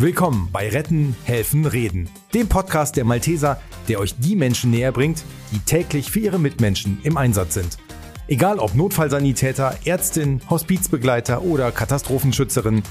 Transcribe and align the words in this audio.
Willkommen 0.00 0.48
bei 0.50 0.66
Retten, 0.70 1.14
Helfen, 1.24 1.66
Reden, 1.66 2.08
dem 2.32 2.48
Podcast 2.48 2.96
der 2.96 3.04
Malteser, 3.04 3.60
der 3.86 4.00
euch 4.00 4.14
die 4.16 4.34
Menschen 4.34 4.70
näher 4.70 4.92
bringt, 4.92 5.22
die 5.52 5.58
täglich 5.58 6.10
für 6.10 6.20
ihre 6.20 6.38
Mitmenschen 6.38 6.98
im 7.02 7.18
Einsatz 7.18 7.52
sind. 7.52 7.76
Egal 8.26 8.60
ob 8.60 8.74
Notfallsanitäter, 8.74 9.76
Ärztin, 9.84 10.40
Hospizbegleiter 10.48 11.42
oder 11.42 11.70
Katastrophenschützerin, 11.70 12.82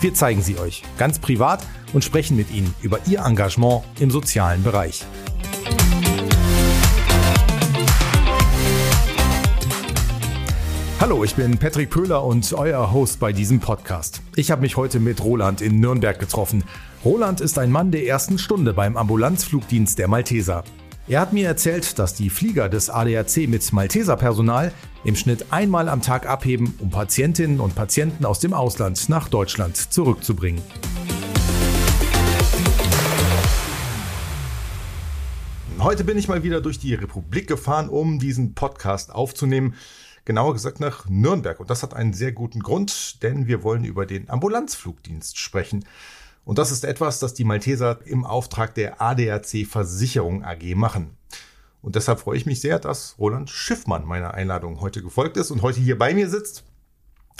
wir 0.00 0.12
zeigen 0.12 0.42
sie 0.42 0.58
euch 0.58 0.82
ganz 0.98 1.18
privat 1.18 1.66
und 1.94 2.04
sprechen 2.04 2.36
mit 2.36 2.50
ihnen 2.50 2.74
über 2.82 2.98
ihr 3.06 3.20
Engagement 3.20 3.82
im 3.98 4.10
sozialen 4.10 4.62
Bereich. 4.62 5.06
Hallo, 11.00 11.22
ich 11.22 11.36
bin 11.36 11.56
Patrick 11.56 11.90
Pöhler 11.90 12.24
und 12.24 12.52
euer 12.54 12.92
Host 12.92 13.20
bei 13.20 13.32
diesem 13.32 13.60
Podcast. 13.60 14.20
Ich 14.34 14.50
habe 14.50 14.62
mich 14.62 14.76
heute 14.76 14.98
mit 14.98 15.22
Roland 15.22 15.60
in 15.60 15.78
Nürnberg 15.78 16.18
getroffen. 16.18 16.64
Roland 17.04 17.40
ist 17.40 17.56
ein 17.56 17.70
Mann 17.70 17.92
der 17.92 18.04
ersten 18.04 18.36
Stunde 18.36 18.72
beim 18.72 18.96
Ambulanzflugdienst 18.96 19.96
der 19.96 20.08
Malteser. 20.08 20.64
Er 21.06 21.20
hat 21.20 21.32
mir 21.32 21.46
erzählt, 21.46 22.00
dass 22.00 22.14
die 22.14 22.30
Flieger 22.30 22.68
des 22.68 22.90
ADAC 22.90 23.46
mit 23.46 23.72
Malteser-Personal 23.72 24.72
im 25.04 25.14
Schnitt 25.14 25.46
einmal 25.52 25.88
am 25.88 26.02
Tag 26.02 26.28
abheben, 26.28 26.74
um 26.80 26.90
Patientinnen 26.90 27.60
und 27.60 27.76
Patienten 27.76 28.24
aus 28.24 28.40
dem 28.40 28.52
Ausland 28.52 29.08
nach 29.08 29.28
Deutschland 29.28 29.76
zurückzubringen. 29.76 30.60
Heute 35.78 36.02
bin 36.02 36.18
ich 36.18 36.26
mal 36.26 36.42
wieder 36.42 36.60
durch 36.60 36.80
die 36.80 36.94
Republik 36.94 37.46
gefahren, 37.46 37.88
um 37.88 38.18
diesen 38.18 38.54
Podcast 38.54 39.14
aufzunehmen 39.14 39.74
genauer 40.28 40.52
gesagt 40.52 40.78
nach 40.78 41.08
Nürnberg. 41.08 41.58
Und 41.58 41.70
das 41.70 41.82
hat 41.82 41.94
einen 41.94 42.12
sehr 42.12 42.32
guten 42.32 42.60
Grund, 42.60 43.22
denn 43.22 43.46
wir 43.46 43.62
wollen 43.62 43.84
über 43.84 44.04
den 44.04 44.28
Ambulanzflugdienst 44.28 45.38
sprechen. 45.38 45.86
Und 46.44 46.58
das 46.58 46.70
ist 46.70 46.84
etwas, 46.84 47.18
das 47.18 47.32
die 47.32 47.44
Malteser 47.44 47.98
im 48.04 48.26
Auftrag 48.26 48.74
der 48.74 49.00
ADAC 49.00 49.66
Versicherung 49.66 50.44
AG 50.44 50.74
machen. 50.74 51.16
Und 51.80 51.96
deshalb 51.96 52.20
freue 52.20 52.36
ich 52.36 52.44
mich 52.44 52.60
sehr, 52.60 52.78
dass 52.78 53.14
Roland 53.18 53.48
Schiffmann 53.48 54.04
meiner 54.04 54.34
Einladung 54.34 54.82
heute 54.82 55.02
gefolgt 55.02 55.38
ist 55.38 55.50
und 55.50 55.62
heute 55.62 55.80
hier 55.80 55.98
bei 55.98 56.12
mir 56.12 56.28
sitzt. 56.28 56.62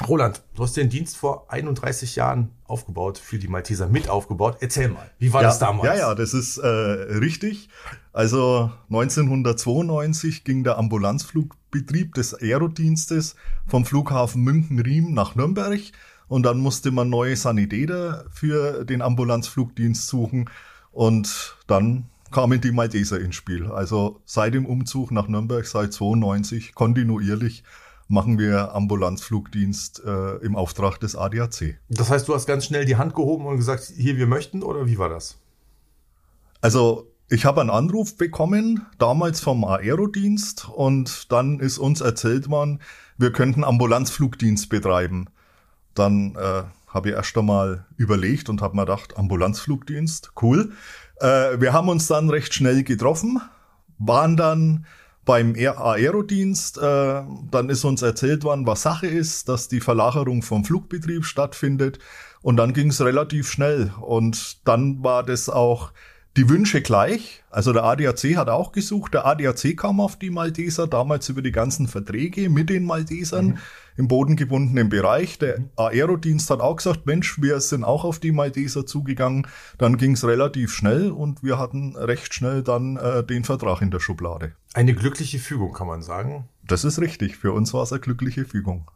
Roland, 0.06 0.42
du 0.54 0.62
hast 0.62 0.77
den 0.77 0.88
Dienst 0.88 1.16
vor 1.16 1.50
31 1.50 2.14
Jahren 2.14 2.50
aufgebaut, 2.64 3.18
für 3.18 3.38
die 3.38 3.48
Malteser 3.48 3.88
mit 3.88 4.08
aufgebaut. 4.08 4.58
Erzähl 4.60 4.88
mal, 4.88 5.10
wie 5.18 5.32
war 5.32 5.42
ja, 5.42 5.48
das 5.48 5.58
damals? 5.58 5.86
Ja, 5.86 5.96
ja, 5.96 6.14
das 6.14 6.34
ist 6.34 6.58
äh, 6.58 6.68
richtig. 6.68 7.68
Also 8.12 8.70
1992 8.90 10.44
ging 10.44 10.62
der 10.62 10.78
Ambulanzflugbetrieb 10.78 12.14
des 12.14 12.34
Aerodienstes 12.34 13.34
vom 13.66 13.84
Flughafen 13.84 14.42
München-Riem 14.42 15.12
nach 15.14 15.34
Nürnberg 15.34 15.80
und 16.28 16.44
dann 16.44 16.58
musste 16.58 16.90
man 16.92 17.10
neue 17.10 17.36
Sanitäter 17.36 18.27
für 18.30 18.84
den 18.84 19.02
Ambulanzflugdienst 19.02 20.06
suchen 20.06 20.48
und 20.92 21.56
dann 21.66 22.08
kamen 22.30 22.60
die 22.60 22.72
Malteser 22.72 23.18
ins 23.18 23.34
Spiel. 23.34 23.66
Also 23.66 24.20
seit 24.24 24.55
dem 24.55 24.66
Umzug 24.66 25.10
nach 25.10 25.27
Nürnberg, 25.27 25.66
seit 25.66 25.92
92 25.92 26.74
kontinuierlich 26.74 27.64
machen 28.09 28.39
wir 28.39 28.75
Ambulanzflugdienst 28.75 30.03
äh, 30.05 30.37
im 30.39 30.56
Auftrag 30.56 30.98
des 30.98 31.14
ADAC. 31.14 31.78
Das 31.89 32.11
heißt, 32.11 32.27
du 32.27 32.34
hast 32.34 32.47
ganz 32.47 32.64
schnell 32.64 32.84
die 32.84 32.97
Hand 32.97 33.14
gehoben 33.14 33.47
und 33.47 33.59
gesagt, 33.59 33.92
hier, 33.95 34.17
wir 34.17 34.27
möchten, 34.27 34.62
oder 34.62 34.87
wie 34.87 34.98
war 34.98 35.11
das? 35.11 35.39
Also 36.61 37.12
ich 37.29 37.45
habe 37.45 37.61
einen 37.61 37.70
Anruf 37.70 38.17
bekommen, 38.17 38.86
damals 38.98 39.41
vom 39.41 39.62
Aerodienst, 39.64 40.69
und 40.70 41.31
dann 41.31 41.61
ist 41.61 41.77
uns 41.77 42.01
erzählt 42.01 42.48
worden, 42.48 42.81
wir 43.19 43.33
könnten 43.33 43.64
Ambulanzflugdienst 43.64 44.70
betreiben. 44.70 45.27
Dann 45.95 46.34
äh, 46.36 46.62
habe 46.89 47.11
ich 47.11 47.14
erst 47.14 47.36
einmal 47.36 47.84
überlegt 47.97 48.48
und 48.48 48.62
habe 48.62 48.77
mir 48.77 48.86
gedacht, 48.86 49.19
Ambulanzflugdienst, 49.19 50.33
cool. 50.41 50.73
Äh, 51.20 51.61
wir 51.61 51.75
haben 51.75 51.91
uns 51.91 52.06
dann 52.06 52.31
recht 52.31 52.55
schnell 52.55 52.83
getroffen, 52.83 53.42
waren 53.98 54.39
dann 54.39 54.86
beim 55.28 55.55
Aerodienst, 55.56 56.78
äh, 56.78 57.22
dann 57.50 57.68
ist 57.68 57.84
uns 57.84 58.00
erzählt 58.00 58.44
worden, 58.44 58.66
was 58.66 58.80
Sache 58.80 59.08
ist, 59.08 59.50
dass 59.50 59.68
die 59.68 59.80
Verlagerung 59.80 60.40
vom 60.40 60.64
Flugbetrieb 60.64 61.27
stattfindet. 61.27 61.98
Und 62.40 62.56
dann 62.56 62.72
ging 62.72 62.89
es 62.89 63.02
relativ 63.02 63.50
schnell. 63.50 63.92
Und 64.00 64.67
dann 64.67 65.05
war 65.05 65.22
das 65.22 65.50
auch 65.50 65.92
die 66.36 66.48
Wünsche 66.48 66.83
gleich. 66.83 67.42
Also 67.50 67.72
der 67.72 67.84
ADAC 67.84 68.36
hat 68.36 68.48
auch 68.48 68.72
gesucht. 68.72 69.14
Der 69.14 69.27
ADAC 69.27 69.77
kam 69.77 70.00
auf 70.00 70.16
die 70.16 70.30
Malteser, 70.30 70.86
damals 70.86 71.28
über 71.28 71.42
die 71.42 71.52
ganzen 71.52 71.89
Verträge 71.89 72.48
mit 72.48 72.70
den 72.70 72.84
Maltesern 72.84 73.46
mhm. 73.46 73.58
im 73.96 74.08
bodengebundenen 74.08 74.88
Bereich. 74.88 75.38
Der 75.38 75.64
Aerodienst 75.77 76.50
hat 76.50 76.61
auch 76.61 76.77
gesagt, 76.77 77.06
Mensch, 77.06 77.40
wir 77.40 77.61
sind 77.61 77.83
auch 77.83 78.05
auf 78.05 78.20
die 78.20 78.33
Malteser 78.33 78.86
zugegangen. 78.86 79.46
Dann 79.78 79.96
ging 79.96 80.12
es 80.12 80.24
relativ 80.24 80.72
schnell 80.72 81.11
und 81.11 81.42
wir 81.42 81.58
hatten 81.58 81.96
recht 81.96 82.33
schnell 82.34 82.62
dann 82.62 82.96
äh, 82.96 83.24
den 83.24 83.44
Vertrag 83.44 83.83
in 83.83 83.90
der 83.90 84.00
Schublade. 84.00 84.52
Eine 84.74 84.94
glückliche 84.94 85.38
Fügung, 85.38 85.72
kann 85.72 85.88
man 85.88 86.02
sagen. 86.02 86.48
Das 86.64 86.84
ist 86.84 87.00
richtig. 87.00 87.36
Für 87.36 87.52
uns 87.52 87.74
war 87.74 87.83
es 87.83 87.92
eine 87.92 88.00
glückliche 88.00 88.44
Fügung. 88.44 88.90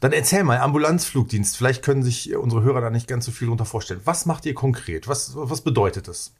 Dann 0.00 0.12
erzähl 0.12 0.44
mal, 0.44 0.58
Ambulanzflugdienst. 0.58 1.56
Vielleicht 1.56 1.84
können 1.84 2.02
sich 2.02 2.34
unsere 2.36 2.62
Hörer 2.62 2.80
da 2.80 2.90
nicht 2.90 3.06
ganz 3.06 3.26
so 3.26 3.32
viel 3.32 3.46
darunter 3.46 3.64
vorstellen. 3.64 4.00
Was 4.04 4.26
macht 4.26 4.44
ihr 4.46 4.54
konkret? 4.54 5.08
Was, 5.08 5.32
was 5.34 5.60
bedeutet 5.62 6.08
es? 6.08 6.34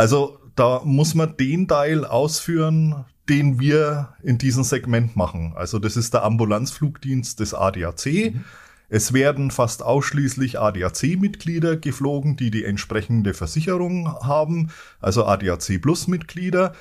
Also 0.00 0.38
da 0.56 0.80
muss 0.82 1.14
man 1.14 1.36
den 1.36 1.68
Teil 1.68 2.06
ausführen, 2.06 3.04
den 3.28 3.60
wir 3.60 4.14
in 4.22 4.38
diesem 4.38 4.64
Segment 4.64 5.14
machen. 5.14 5.52
Also 5.54 5.78
das 5.78 5.94
ist 5.94 6.14
der 6.14 6.24
Ambulanzflugdienst 6.24 7.38
des 7.38 7.52
ADAC. 7.52 8.06
Mhm. 8.06 8.44
Es 8.88 9.12
werden 9.12 9.50
fast 9.50 9.82
ausschließlich 9.82 10.58
ADAC-Mitglieder 10.58 11.76
geflogen, 11.76 12.38
die 12.38 12.50
die 12.50 12.64
entsprechende 12.64 13.34
Versicherung 13.34 14.10
haben, 14.22 14.70
also 15.00 15.26
ADAC 15.26 15.82
Plus-Mitglieder. 15.82 16.72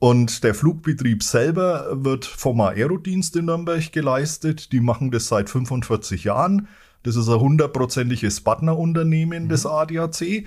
Und 0.00 0.42
der 0.42 0.56
Flugbetrieb 0.56 1.22
selber 1.22 1.86
wird 1.92 2.24
vom 2.24 2.60
Aerodienst 2.60 3.36
in 3.36 3.44
Nürnberg 3.44 3.92
geleistet. 3.92 4.72
Die 4.72 4.80
machen 4.80 5.12
das 5.12 5.28
seit 5.28 5.48
45 5.48 6.24
Jahren. 6.24 6.66
Das 7.04 7.14
ist 7.14 7.28
ein 7.28 7.38
hundertprozentiges 7.38 8.40
Partnerunternehmen 8.40 9.44
mhm. 9.44 9.48
des 9.48 9.64
ADAC. 9.64 10.44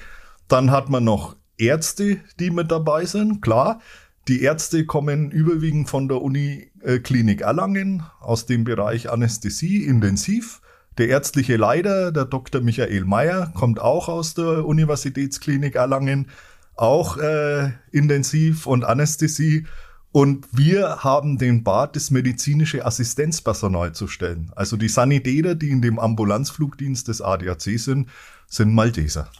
Dann 0.49 0.71
hat 0.71 0.89
man 0.89 1.05
noch 1.05 1.37
Ärzte, 1.61 2.17
die 2.39 2.49
mit 2.49 2.71
dabei 2.71 3.05
sind, 3.05 3.41
klar. 3.41 3.81
Die 4.27 4.43
Ärzte 4.43 4.85
kommen 4.85 5.31
überwiegend 5.31 5.89
von 5.89 6.07
der 6.07 6.21
Uniklinik 6.21 7.41
Erlangen 7.41 8.03
aus 8.19 8.45
dem 8.45 8.63
Bereich 8.63 9.09
Anästhesie 9.09 9.85
intensiv. 9.85 10.61
Der 10.97 11.07
ärztliche 11.07 11.55
Leiter, 11.57 12.11
der 12.11 12.25
Dr. 12.25 12.61
Michael 12.61 13.05
Mayer, 13.05 13.51
kommt 13.55 13.79
auch 13.79 14.09
aus 14.09 14.33
der 14.33 14.65
Universitätsklinik 14.65 15.75
Erlangen, 15.75 16.27
auch 16.75 17.17
äh, 17.17 17.71
intensiv 17.91 18.67
und 18.67 18.83
Anästhesie. 18.83 19.65
Und 20.11 20.45
wir 20.51 21.03
haben 21.03 21.37
den 21.37 21.63
Bad, 21.63 21.95
das 21.95 22.11
medizinische 22.11 22.85
Assistenzpersonal 22.85 23.93
zu 23.93 24.07
stellen. 24.07 24.51
Also 24.55 24.75
die 24.75 24.89
Sanitäter, 24.89 25.55
die 25.55 25.69
in 25.69 25.81
dem 25.81 25.97
Ambulanzflugdienst 25.97 27.07
des 27.07 27.21
ADAC 27.21 27.79
sind, 27.79 28.09
sind 28.47 28.73
Malteser. 28.75 29.31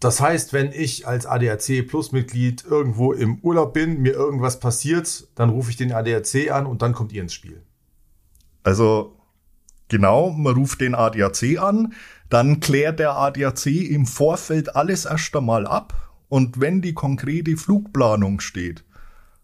Das 0.00 0.20
heißt, 0.20 0.52
wenn 0.52 0.70
ich 0.70 1.08
als 1.08 1.26
ADAC 1.26 1.86
Plus 1.88 2.12
Mitglied 2.12 2.64
irgendwo 2.64 3.12
im 3.12 3.38
Urlaub 3.40 3.74
bin, 3.74 4.00
mir 4.00 4.12
irgendwas 4.12 4.60
passiert, 4.60 5.26
dann 5.34 5.50
rufe 5.50 5.70
ich 5.70 5.76
den 5.76 5.92
ADAC 5.92 6.52
an 6.52 6.66
und 6.66 6.82
dann 6.82 6.92
kommt 6.92 7.12
ihr 7.12 7.22
ins 7.22 7.34
Spiel. 7.34 7.62
Also 8.62 9.16
genau, 9.88 10.30
man 10.30 10.54
ruft 10.54 10.80
den 10.80 10.94
ADAC 10.94 11.58
an, 11.60 11.94
dann 12.28 12.60
klärt 12.60 13.00
der 13.00 13.16
ADAC 13.16 13.66
im 13.66 14.06
Vorfeld 14.06 14.76
alles 14.76 15.04
erst 15.04 15.34
einmal 15.34 15.66
ab 15.66 15.94
und 16.28 16.60
wenn 16.60 16.80
die 16.80 16.94
konkrete 16.94 17.56
Flugplanung 17.56 18.38
steht, 18.38 18.84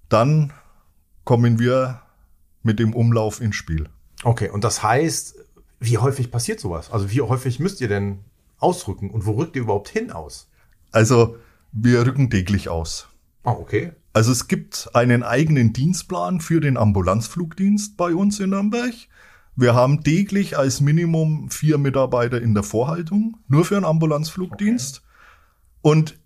dann 0.08 0.52
kommen 1.24 1.58
wir 1.58 2.02
mit 2.62 2.78
dem 2.78 2.94
Umlauf 2.94 3.40
ins 3.40 3.56
Spiel. 3.56 3.88
Okay, 4.22 4.50
und 4.50 4.62
das 4.62 4.82
heißt, 4.82 5.36
wie 5.80 5.98
häufig 5.98 6.30
passiert 6.30 6.60
sowas? 6.60 6.90
Also 6.90 7.10
wie 7.10 7.22
häufig 7.22 7.58
müsst 7.58 7.80
ihr 7.80 7.88
denn 7.88 8.20
ausrücken 8.58 9.10
und 9.10 9.26
wo 9.26 9.32
rückt 9.32 9.56
ihr 9.56 9.62
überhaupt 9.62 9.88
hin 9.88 10.10
aus? 10.10 10.48
Also, 10.92 11.36
wir 11.72 12.06
rücken 12.06 12.30
täglich 12.30 12.68
aus. 12.68 13.08
Ah, 13.42 13.52
okay. 13.52 13.92
Also 14.12 14.30
es 14.30 14.46
gibt 14.46 14.90
einen 14.94 15.24
eigenen 15.24 15.72
Dienstplan 15.72 16.40
für 16.40 16.60
den 16.60 16.76
Ambulanzflugdienst 16.76 17.96
bei 17.96 18.14
uns 18.14 18.38
in 18.38 18.50
Nürnberg. 18.50 18.94
Wir 19.56 19.74
haben 19.74 20.04
täglich 20.04 20.56
als 20.56 20.80
Minimum 20.80 21.50
vier 21.50 21.78
Mitarbeiter 21.78 22.40
in 22.40 22.54
der 22.54 22.62
Vorhaltung, 22.62 23.38
nur 23.48 23.64
für 23.64 23.74
den 23.74 23.84
Ambulanzflugdienst. 23.84 25.02
Okay. 25.02 25.06
Und 25.82 26.18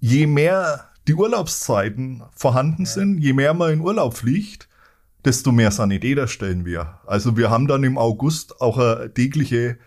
je 0.00 0.26
mehr 0.26 0.88
die 1.06 1.14
Urlaubszeiten 1.14 2.22
vorhanden 2.34 2.86
sind, 2.86 3.18
je 3.18 3.34
mehr 3.34 3.52
man 3.52 3.74
in 3.74 3.80
Urlaub 3.80 4.14
fliegt, 4.14 4.68
desto 5.24 5.52
mehr 5.52 5.70
Sanitäter 5.70 6.28
stellen 6.28 6.64
wir. 6.64 6.98
Also 7.06 7.36
wir 7.36 7.50
haben 7.50 7.66
dann 7.66 7.84
im 7.84 7.98
August 7.98 8.60
auch 8.60 8.78
eine 8.78 9.12
tägliche 9.12 9.78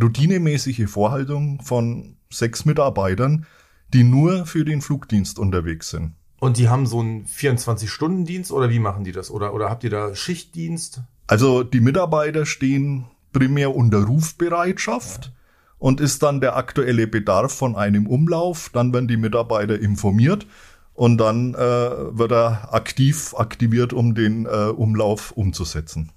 routinemäßige 0.00 0.88
Vorhaltung 0.88 1.60
von 1.62 2.16
sechs 2.30 2.64
Mitarbeitern, 2.64 3.46
die 3.92 4.04
nur 4.04 4.46
für 4.46 4.64
den 4.64 4.82
Flugdienst 4.82 5.38
unterwegs 5.38 5.90
sind. 5.90 6.14
Und 6.38 6.58
die 6.58 6.68
haben 6.68 6.86
so 6.86 7.00
einen 7.00 7.26
24-Stunden-Dienst 7.26 8.52
oder 8.52 8.68
wie 8.70 8.78
machen 8.78 9.04
die 9.04 9.12
das? 9.12 9.30
Oder, 9.30 9.54
oder 9.54 9.70
habt 9.70 9.84
ihr 9.84 9.90
da 9.90 10.14
Schichtdienst? 10.14 11.00
Also 11.26 11.62
die 11.62 11.80
Mitarbeiter 11.80 12.44
stehen 12.44 13.06
primär 13.32 13.74
unter 13.74 14.04
Rufbereitschaft. 14.04 15.26
Ja. 15.26 15.32
und 15.78 16.00
ist 16.00 16.22
dann 16.22 16.40
der 16.40 16.56
aktuelle 16.56 17.06
Bedarf 17.06 17.52
von 17.52 17.76
einem 17.76 18.06
Umlauf. 18.06 18.70
Dann 18.72 18.92
werden 18.92 19.08
die 19.08 19.16
Mitarbeiter 19.16 19.78
informiert 19.78 20.46
und 20.94 21.18
dann 21.18 21.54
äh, 21.54 21.58
wird 21.58 22.32
er 22.32 22.72
aktiv 22.72 23.34
aktiviert, 23.36 23.92
um 23.92 24.14
den 24.14 24.46
äh, 24.46 24.68
Umlauf 24.68 25.32
umzusetzen. 25.32 26.12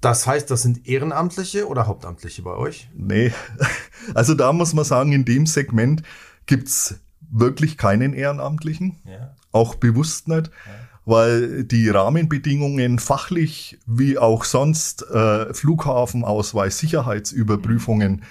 Das 0.00 0.26
heißt, 0.26 0.50
das 0.50 0.62
sind 0.62 0.86
Ehrenamtliche 0.86 1.66
oder 1.66 1.86
Hauptamtliche 1.86 2.42
bei 2.42 2.54
euch? 2.54 2.88
Nee, 2.94 3.32
also 4.14 4.34
da 4.34 4.52
muss 4.52 4.74
man 4.74 4.84
sagen, 4.84 5.12
in 5.12 5.24
dem 5.24 5.46
Segment 5.46 6.02
gibt's 6.46 7.00
wirklich 7.30 7.76
keinen 7.76 8.14
Ehrenamtlichen, 8.14 8.96
ja. 9.04 9.34
auch 9.52 9.74
bewusst 9.74 10.28
nicht. 10.28 10.48
Ja 10.48 10.88
weil 11.08 11.64
die 11.64 11.88
Rahmenbedingungen 11.88 12.98
fachlich 12.98 13.78
wie 13.86 14.18
auch 14.18 14.44
sonst 14.44 15.10
äh, 15.10 15.54
Flughafenausweis, 15.54 16.78
Sicherheitsüberprüfungen 16.78 18.24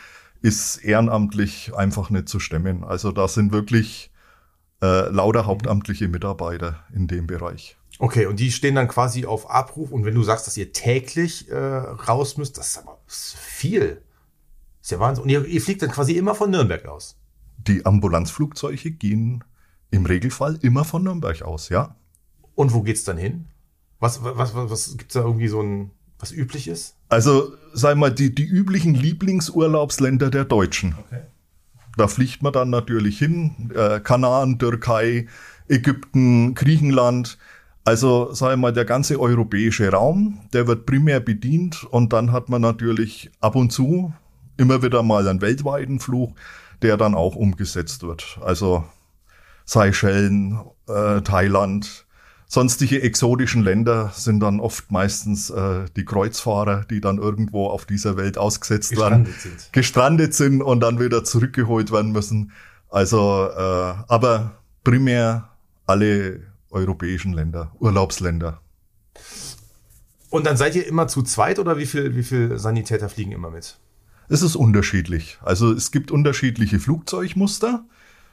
ist 0.44 0.78
ehrenamtlich 0.78 1.74
einfach 1.76 2.12
nicht 2.12 2.30
zu 2.30 2.40
stemmen. 2.40 2.84
Also 2.84 3.12
da 3.12 3.28
sind 3.28 3.52
wirklich 3.52 4.12
äh, 4.84 5.10
lauter 5.10 5.48
hauptamtliche 5.48 6.08
Mitarbeiter 6.08 6.84
in 6.94 7.08
dem 7.08 7.26
Bereich. 7.26 7.77
Okay, 8.00 8.28
und 8.28 8.40
die 8.40 8.52
stehen 8.52 8.76
dann 8.76 8.88
quasi 8.88 9.26
auf 9.26 9.50
Abruf. 9.50 9.92
Und 9.92 10.06
wenn 10.06 10.14
du 10.14 10.24
sagst, 10.24 10.46
dass 10.46 10.58
ihr 10.58 10.72
täglich 10.72 11.50
äh, 11.50 11.58
raus 11.58 12.38
müsst, 12.38 12.58
das 12.58 12.70
ist 12.70 12.78
aber 12.78 13.00
viel. 13.08 14.02
Das 14.80 14.88
ist 14.88 14.92
ja 14.92 15.00
Wahnsinn. 15.00 15.24
Und 15.24 15.30
ihr, 15.30 15.46
ihr 15.46 15.62
fliegt 15.62 15.82
dann 15.82 15.92
quasi 15.92 16.14
immer 16.14 16.36
von 16.36 16.52
Nürnberg 16.52 16.86
aus. 16.86 17.18
Die 17.58 17.86
Ambulanzflugzeuge 17.86 18.92
gehen 18.92 19.44
im 19.90 20.06
Regelfall 20.06 20.60
immer 20.62 20.86
von 20.86 21.04
Nürnberg 21.04 21.42
aus, 21.42 21.70
ja. 21.70 21.96
Und 22.56 22.74
wo 22.74 22.82
geht's 22.82 23.04
dann 23.04 23.18
hin? 23.18 23.48
Was, 24.00 24.24
was, 24.24 24.54
was, 24.54 24.70
was 24.70 24.98
gibt's 24.98 25.16
da 25.16 25.22
irgendwie 25.22 25.48
so 25.48 25.62
ein, 25.62 25.92
was 26.20 26.32
üblich 26.32 26.68
ist? 26.68 26.96
Also, 27.10 27.54
sag 27.74 27.98
mal, 27.98 28.12
die, 28.12 28.34
die 28.34 28.46
üblichen 28.46 28.94
Lieblingsurlaubsländer 28.94 30.30
der 30.30 30.46
Deutschen. 30.46 30.96
Okay. 31.00 31.22
Da 31.98 32.08
fliegt 32.08 32.44
man 32.44 32.54
dann 32.54 32.70
natürlich 32.70 33.18
hin. 33.18 33.72
Äh, 33.74 34.00
Kanaren, 34.02 34.60
Türkei, 34.60 35.28
Ägypten, 35.68 36.54
Griechenland. 36.54 37.40
Also, 37.88 38.34
sag 38.34 38.58
mal, 38.58 38.74
der 38.74 38.84
ganze 38.84 39.18
europäische 39.18 39.90
Raum, 39.90 40.40
der 40.52 40.68
wird 40.68 40.86
primär 40.86 41.22
bedient 41.22 41.86
und 41.86 42.12
dann 42.12 42.34
hat 42.34 42.50
man 42.50 42.62
natürlich 42.62 43.32
ab 43.40 43.56
und 43.56 43.72
zu 43.72 44.14
immer 44.58 44.84
wieder 44.84 45.04
mal 45.04 45.26
einen 45.26 45.40
weltweiten 45.40 46.02
Flug, 46.02 46.36
der 46.82 46.98
dann 46.98 47.16
auch 47.16 47.38
umgesetzt 47.38 48.04
wird. 48.04 48.40
Also 48.44 48.84
Seychellen, 49.64 50.60
äh, 50.90 51.22
Thailand, 51.22 52.06
Sonstige 52.50 53.02
exotischen 53.02 53.64
Länder 53.64 54.12
sind 54.14 54.42
dann 54.42 54.60
oft 54.60 54.92
meistens 54.92 55.50
äh, 55.50 55.86
die 55.96 56.04
Kreuzfahrer, 56.04 56.84
die 56.90 57.00
dann 57.00 57.20
irgendwo 57.20 57.68
auf 57.68 57.86
dieser 57.86 58.18
Welt 58.18 58.38
ausgesetzt 58.38 58.90
gestrandet 58.90 59.28
werden, 59.28 59.40
sind. 59.40 59.70
gestrandet 59.72 60.34
sind 60.34 60.62
und 60.62 60.82
dann 60.82 61.00
wieder 61.00 61.24
zurückgeholt 61.24 61.94
werden 61.94 62.12
müssen. 62.12 62.52
Also, 62.90 63.48
äh, 63.50 63.94
aber 64.10 64.58
primär 64.84 65.48
alle 65.86 66.42
europäischen 66.70 67.34
Länder, 67.34 67.72
Urlaubsländer. 67.80 68.62
Und 70.30 70.46
dann 70.46 70.58
seid 70.58 70.76
ihr 70.76 70.86
immer 70.86 71.08
zu 71.08 71.24
zweit 71.24 71.60
oder 71.60 71.78
wie 71.78 71.86
viel, 71.86 72.16
wie 72.16 72.24
viel 72.24 72.58
Sanitäter 72.60 73.10
fliegen 73.10 73.32
immer 73.32 73.50
mit? 73.50 73.80
Es 74.30 74.42
ist 74.42 74.56
unterschiedlich. 74.56 75.38
Also 75.42 75.72
es 75.72 75.92
gibt 75.92 76.12
unterschiedliche 76.12 76.80
Flugzeugmuster. 76.80 77.86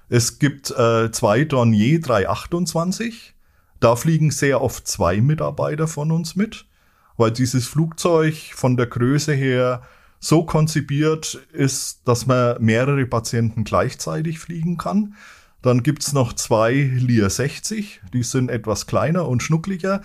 Es 0.09 0.39
gibt 0.39 0.71
äh, 0.73 1.11
zwei 1.13 1.45
Dornier 1.45 2.01
328 2.01 3.35
da 3.85 3.97
fliegen 3.97 4.31
sehr 4.31 4.63
oft 4.63 4.89
zwei 4.89 5.21
Mitarbeiter 5.21 5.87
von 5.87 6.11
uns 6.11 6.37
mit, 6.37 6.65
weil 7.19 7.31
dieses 7.31 7.67
Flugzeug 7.67 8.35
von 8.55 8.79
der 8.79 8.87
Größe 8.87 9.35
her 9.35 9.83
so 10.21 10.47
konzipiert 10.47 11.35
ist, 11.53 12.01
dass 12.07 12.25
man 12.25 12.57
mehrere 12.65 13.05
Patienten 13.05 13.63
gleichzeitig 13.65 14.39
fliegen 14.39 14.79
kann. 14.79 15.17
Dann 15.65 15.83
gibt's 15.83 16.13
noch 16.13 16.35
zwei 16.35 16.73
Lear 16.73 17.31
60, 17.31 18.03
die 18.13 18.23
sind 18.23 18.51
etwas 18.51 18.87
kleiner 18.87 19.27
und 19.27 19.43
schnuckliger. 19.43 20.03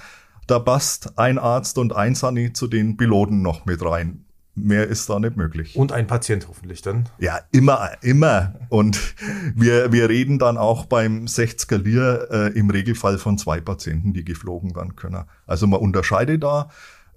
Da 0.48 0.58
passt 0.58 1.20
ein 1.20 1.38
Arzt 1.38 1.78
und 1.78 1.94
ein 1.94 2.16
Sani 2.16 2.54
zu 2.54 2.68
den 2.68 2.96
Piloten 2.96 3.42
noch 3.42 3.66
mit 3.66 3.84
rein 3.84 4.24
mehr 4.56 4.88
ist 4.88 5.10
da 5.10 5.20
nicht 5.20 5.38
möglich. 5.38 5.76
Und 5.76 5.92
ein 5.92 6.08
Patient 6.08 6.48
hoffentlich 6.48 6.82
dann? 6.82 7.08
Ja, 7.18 7.40
immer, 7.52 7.92
immer. 8.02 8.56
Und 8.70 9.16
wir, 9.56 9.92
wir 9.92 10.10
reden 10.10 10.40
dann 10.40 10.58
auch 10.58 10.86
beim 10.86 11.26
60er 11.26 11.78
Lear 11.78 12.30
äh, 12.30 12.60
im 12.60 12.70
Regelfall 12.70 13.18
von 13.18 13.38
zwei 13.38 13.62
Patienten, 13.62 14.14
die 14.14 14.26
geflogen 14.26 14.76
werden 14.76 14.96
können. 14.96 15.24
Also 15.46 15.66
man 15.68 15.80
unterscheidet 15.80 16.44
da. 16.44 16.70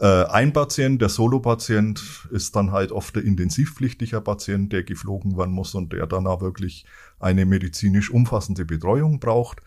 Äh, 0.02 0.24
ein 0.24 0.52
Patient, 0.52 1.00
der 1.00 1.08
Solo-Patient, 1.08 2.28
ist 2.32 2.56
dann 2.56 2.72
halt 2.72 2.90
oft 2.90 3.14
der 3.14 3.22
intensivpflichtiger 3.22 4.20
Patient, 4.20 4.72
der 4.72 4.82
geflogen 4.82 5.38
werden 5.38 5.54
muss 5.54 5.76
und 5.76 5.92
der 5.92 6.08
dann 6.08 6.26
auch 6.26 6.40
wirklich 6.40 6.84
eine 7.20 7.46
medizinisch 7.46 8.10
umfassende 8.10 8.64
Betreuung 8.64 9.20
braucht. 9.20 9.62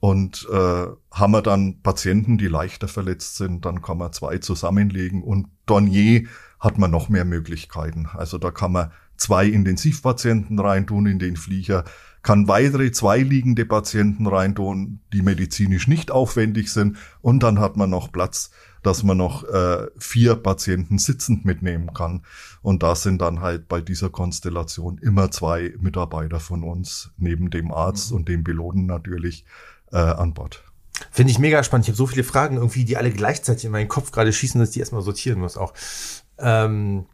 Und 0.00 0.46
äh, 0.52 0.86
haben 1.12 1.32
wir 1.32 1.40
dann 1.40 1.82
Patienten, 1.82 2.36
die 2.36 2.48
leichter 2.48 2.88
verletzt 2.88 3.36
sind, 3.36 3.64
dann 3.64 3.80
kann 3.80 3.98
man 3.98 4.12
zwei 4.12 4.38
zusammenlegen. 4.38 5.22
Und 5.22 5.46
Dornier 5.66 6.24
hat 6.58 6.78
man 6.78 6.90
noch 6.90 7.08
mehr 7.08 7.24
Möglichkeiten. 7.24 8.08
Also 8.12 8.38
da 8.38 8.50
kann 8.50 8.72
man 8.72 8.90
zwei 9.16 9.46
Intensivpatienten 9.46 10.58
reintun 10.58 11.06
in 11.06 11.20
den 11.20 11.36
Flieger, 11.36 11.84
kann 12.26 12.48
weitere 12.48 12.90
zwei 12.90 13.20
liegende 13.20 13.64
Patienten 13.64 14.26
reintun, 14.26 14.98
die 15.12 15.22
medizinisch 15.22 15.86
nicht 15.86 16.10
aufwendig 16.10 16.72
sind 16.72 16.96
und 17.22 17.44
dann 17.44 17.60
hat 17.60 17.76
man 17.76 17.88
noch 17.88 18.10
Platz, 18.10 18.50
dass 18.82 19.04
man 19.04 19.16
noch 19.16 19.44
äh, 19.44 19.86
vier 19.96 20.34
Patienten 20.34 20.98
sitzend 20.98 21.44
mitnehmen 21.44 21.94
kann. 21.94 22.24
Und 22.62 22.82
da 22.82 22.96
sind 22.96 23.22
dann 23.22 23.42
halt 23.42 23.68
bei 23.68 23.80
dieser 23.80 24.10
Konstellation 24.10 24.98
immer 24.98 25.30
zwei 25.30 25.72
Mitarbeiter 25.78 26.40
von 26.40 26.64
uns, 26.64 27.12
neben 27.16 27.50
dem 27.50 27.70
Arzt 27.70 28.10
mhm. 28.10 28.16
und 28.16 28.28
dem 28.28 28.42
Piloten 28.42 28.86
natürlich, 28.86 29.44
äh, 29.92 29.98
an 29.98 30.34
Bord. 30.34 30.64
Finde 31.12 31.30
ich 31.30 31.38
mega 31.38 31.62
spannend. 31.62 31.84
Ich 31.84 31.90
habe 31.90 31.96
so 31.96 32.08
viele 32.08 32.24
Fragen 32.24 32.56
irgendwie, 32.56 32.84
die 32.84 32.96
alle 32.96 33.12
gleichzeitig 33.12 33.66
in 33.66 33.70
meinen 33.70 33.86
Kopf 33.86 34.10
gerade 34.10 34.32
schießen, 34.32 34.58
dass 34.58 34.70
ich 34.70 34.74
die 34.74 34.80
erstmal 34.80 35.02
sortieren 35.02 35.38
muss 35.38 35.56
auch. 35.56 35.74
Ähm, 36.38 37.06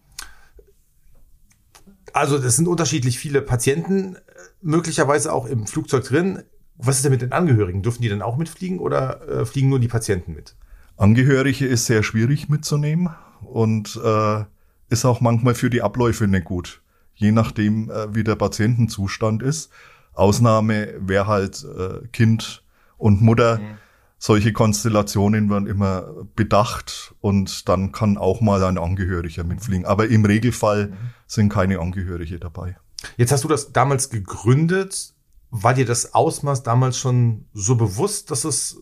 also 2.12 2.36
es 2.36 2.56
sind 2.56 2.68
unterschiedlich 2.68 3.18
viele 3.18 3.42
Patienten, 3.42 4.16
äh, 4.16 4.18
möglicherweise 4.60 5.32
auch 5.32 5.46
im 5.46 5.66
Flugzeug 5.66 6.04
drin. 6.04 6.42
Was 6.76 6.96
ist 6.96 7.04
denn 7.04 7.12
mit 7.12 7.22
den 7.22 7.32
Angehörigen? 7.32 7.82
Dürfen 7.82 8.02
die 8.02 8.08
dann 8.08 8.22
auch 8.22 8.36
mitfliegen 8.36 8.78
oder 8.78 9.28
äh, 9.28 9.46
fliegen 9.46 9.68
nur 9.68 9.80
die 9.80 9.88
Patienten 9.88 10.34
mit? 10.34 10.56
Angehörige 10.96 11.66
ist 11.66 11.86
sehr 11.86 12.02
schwierig 12.02 12.48
mitzunehmen 12.48 13.10
und 13.40 14.00
äh, 14.02 14.44
ist 14.88 15.04
auch 15.04 15.20
manchmal 15.20 15.54
für 15.54 15.70
die 15.70 15.82
Abläufe 15.82 16.26
nicht 16.26 16.44
gut. 16.44 16.82
Je 17.14 17.32
nachdem, 17.32 17.90
äh, 17.90 18.14
wie 18.14 18.24
der 18.24 18.36
Patientenzustand 18.36 19.42
ist. 19.42 19.70
Ausnahme 20.14 20.94
wäre 20.98 21.26
halt 21.26 21.64
äh, 21.64 22.06
Kind 22.08 22.62
und 22.98 23.22
Mutter. 23.22 23.58
Mhm 23.58 23.78
solche 24.22 24.52
Konstellationen 24.52 25.50
werden 25.50 25.66
immer 25.66 26.02
bedacht 26.36 27.12
und 27.20 27.68
dann 27.68 27.90
kann 27.90 28.16
auch 28.16 28.40
mal 28.40 28.62
ein 28.62 28.78
Angehöriger 28.78 29.42
mitfliegen. 29.42 29.84
Aber 29.84 30.06
im 30.06 30.24
Regelfall 30.24 30.90
mhm. 30.90 30.96
sind 31.26 31.48
keine 31.48 31.80
Angehörige 31.80 32.38
dabei. 32.38 32.76
Jetzt 33.16 33.32
hast 33.32 33.42
du 33.42 33.48
das 33.48 33.72
damals 33.72 34.10
gegründet. 34.10 35.14
War 35.50 35.74
dir 35.74 35.84
das 35.84 36.14
Ausmaß 36.14 36.62
damals 36.62 36.98
schon 36.98 37.46
so 37.52 37.74
bewusst, 37.74 38.30
dass 38.30 38.44
es, 38.44 38.80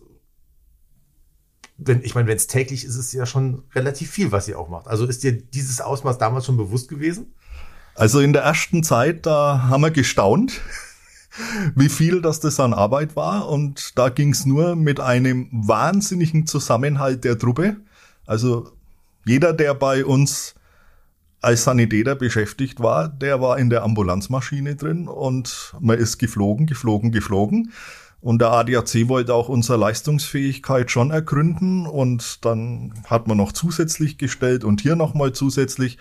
wenn, 1.78 2.02
ich 2.02 2.14
meine, 2.14 2.28
wenn 2.28 2.37
es 2.37 2.47
täglich 2.47 2.85
ist, 2.85 2.97
ist 2.97 3.06
es 3.06 3.12
ja 3.14 3.25
schon 3.25 3.62
relativ 3.75 4.11
viel, 4.11 4.32
was 4.32 4.47
ihr 4.47 4.59
auch 4.59 4.68
macht. 4.68 4.88
Also 4.88 5.06
ist 5.06 5.23
dir 5.23 5.32
dieses 5.32 5.80
Ausmaß 5.80 6.18
damals 6.18 6.44
schon 6.44 6.59
bewusst 6.59 6.90
gewesen? 6.90 7.32
Also 7.94 8.20
in 8.20 8.35
der 8.35 8.42
ersten 8.42 8.82
Zeit, 8.82 9.25
da 9.25 9.68
haben 9.70 9.80
wir 9.80 9.90
gestaunt 9.90 10.61
wie 11.75 11.89
viel 11.89 12.21
das 12.21 12.41
das 12.41 12.61
an 12.61 12.75
Arbeit 12.75 13.17
war. 13.17 13.49
Und 13.49 13.99
da 13.99 14.09
ging 14.09 14.31
es 14.31 14.47
nur 14.47 14.77
mit 14.77 15.01
einem 15.01 15.49
wahnsinnigen 15.53 16.47
Zusammenhalt 16.47 17.25
der 17.25 17.39
Truppe. 17.39 17.77
Also 18.27 18.73
jeder, 19.25 19.53
der 19.53 19.75
bei 19.75 20.05
uns 20.05 20.55
als 21.41 21.65
Sanitäter 21.65 22.15
beschäftigt 22.15 22.81
war, 22.81 23.09
der 23.09 23.41
war 23.41 23.59
in 23.59 23.71
der 23.71 23.83
Ambulanzmaschine 23.83 24.77
drin 24.77 25.09
und 25.09 25.75
man 25.81 25.99
ist 25.99 26.19
geflogen, 26.19 26.67
geflogen, 26.67 27.13
geflogen. 27.13 27.73
Und 28.21 28.43
der 28.43 28.51
ADAC 28.51 29.09
wollte 29.09 29.33
auch 29.33 29.49
unsere 29.49 29.79
Leistungsfähigkeit 29.79 30.91
schon 30.91 31.11
ergründen 31.11 31.87
und 31.87 32.45
dann 32.45 32.93
hat 33.07 33.27
man 33.27 33.39
noch 33.39 33.53
zusätzlich 33.53 34.19
gestellt 34.19 34.63
und 34.63 34.83
hier 34.83 34.95
nochmal 34.95 35.33
zusätzlich 35.33 35.97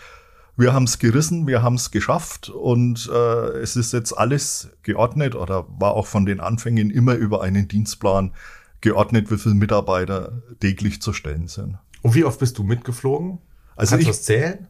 wir 0.59 0.73
haben 0.73 0.83
es 0.83 0.99
gerissen, 0.99 1.47
wir 1.47 1.61
haben 1.61 1.75
es 1.75 1.91
geschafft 1.91 2.49
und 2.49 3.09
äh, 3.11 3.47
es 3.59 3.75
ist 3.75 3.93
jetzt 3.93 4.13
alles 4.13 4.69
geordnet 4.83 5.35
oder 5.35 5.65
war 5.79 5.93
auch 5.93 6.07
von 6.07 6.25
den 6.25 6.39
Anfängen 6.39 6.89
immer 6.89 7.15
über 7.15 7.41
einen 7.41 7.67
Dienstplan 7.67 8.33
geordnet, 8.81 9.31
wie 9.31 9.37
viele 9.37 9.55
Mitarbeiter 9.55 10.41
täglich 10.59 11.01
zu 11.01 11.13
stellen 11.13 11.47
sind. 11.47 11.77
Und 12.01 12.15
wie 12.15 12.25
oft 12.25 12.39
bist 12.39 12.57
du 12.57 12.63
mitgeflogen? 12.63 13.39
Also 13.75 13.91
Kannst 13.91 14.01
ich, 14.01 14.07
du 14.07 14.11
das 14.11 14.23
zählen? 14.23 14.67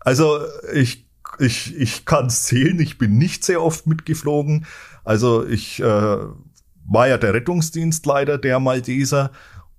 Also 0.00 0.40
ich 0.74 1.06
ich, 1.38 1.74
ich 1.76 2.04
kann 2.04 2.26
es 2.26 2.44
zählen, 2.44 2.78
ich 2.80 2.98
bin 2.98 3.16
nicht 3.16 3.44
sehr 3.44 3.62
oft 3.62 3.86
mitgeflogen. 3.86 4.66
Also 5.04 5.46
ich 5.46 5.80
äh, 5.80 5.84
war 5.84 7.08
ja 7.08 7.18
der 7.18 7.34
Rettungsdienstleiter 7.34 8.38
der 8.38 8.60
Malteser 8.60 9.30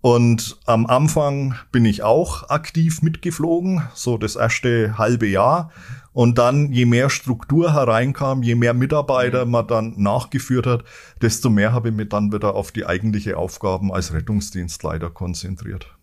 Und 0.04 0.58
am 0.66 0.86
Anfang 0.86 1.56
bin 1.72 1.86
ich 1.86 2.04
auch 2.04 2.50
aktiv 2.50 3.02
mitgeflogen, 3.02 3.84
so 3.94 4.18
das 4.18 4.36
erste 4.36 4.98
halbe 4.98 5.28
Jahr. 5.28 5.72
Und 6.12 6.38
dann, 6.38 6.74
je 6.74 6.86
mehr 6.86 7.10
Struktur 7.10 7.74
hereinkam, 7.74 8.44
je 8.44 8.56
mehr 8.56 8.74
Mitarbeiter 8.74 9.46
man 9.46 9.66
dann 9.66 9.94
nachgeführt 9.96 10.68
hat, 10.68 10.84
desto 11.22 11.50
mehr 11.50 11.72
habe 11.72 11.88
ich 11.88 11.96
mich 11.96 12.10
dann 12.10 12.34
wieder 12.34 12.54
auf 12.54 12.74
die 12.74 12.86
eigentliche 12.86 13.38
Aufgaben 13.38 13.94
als 13.94 14.12
Rettungsdienstleiter 14.12 15.10
konzentriert. 15.10 15.98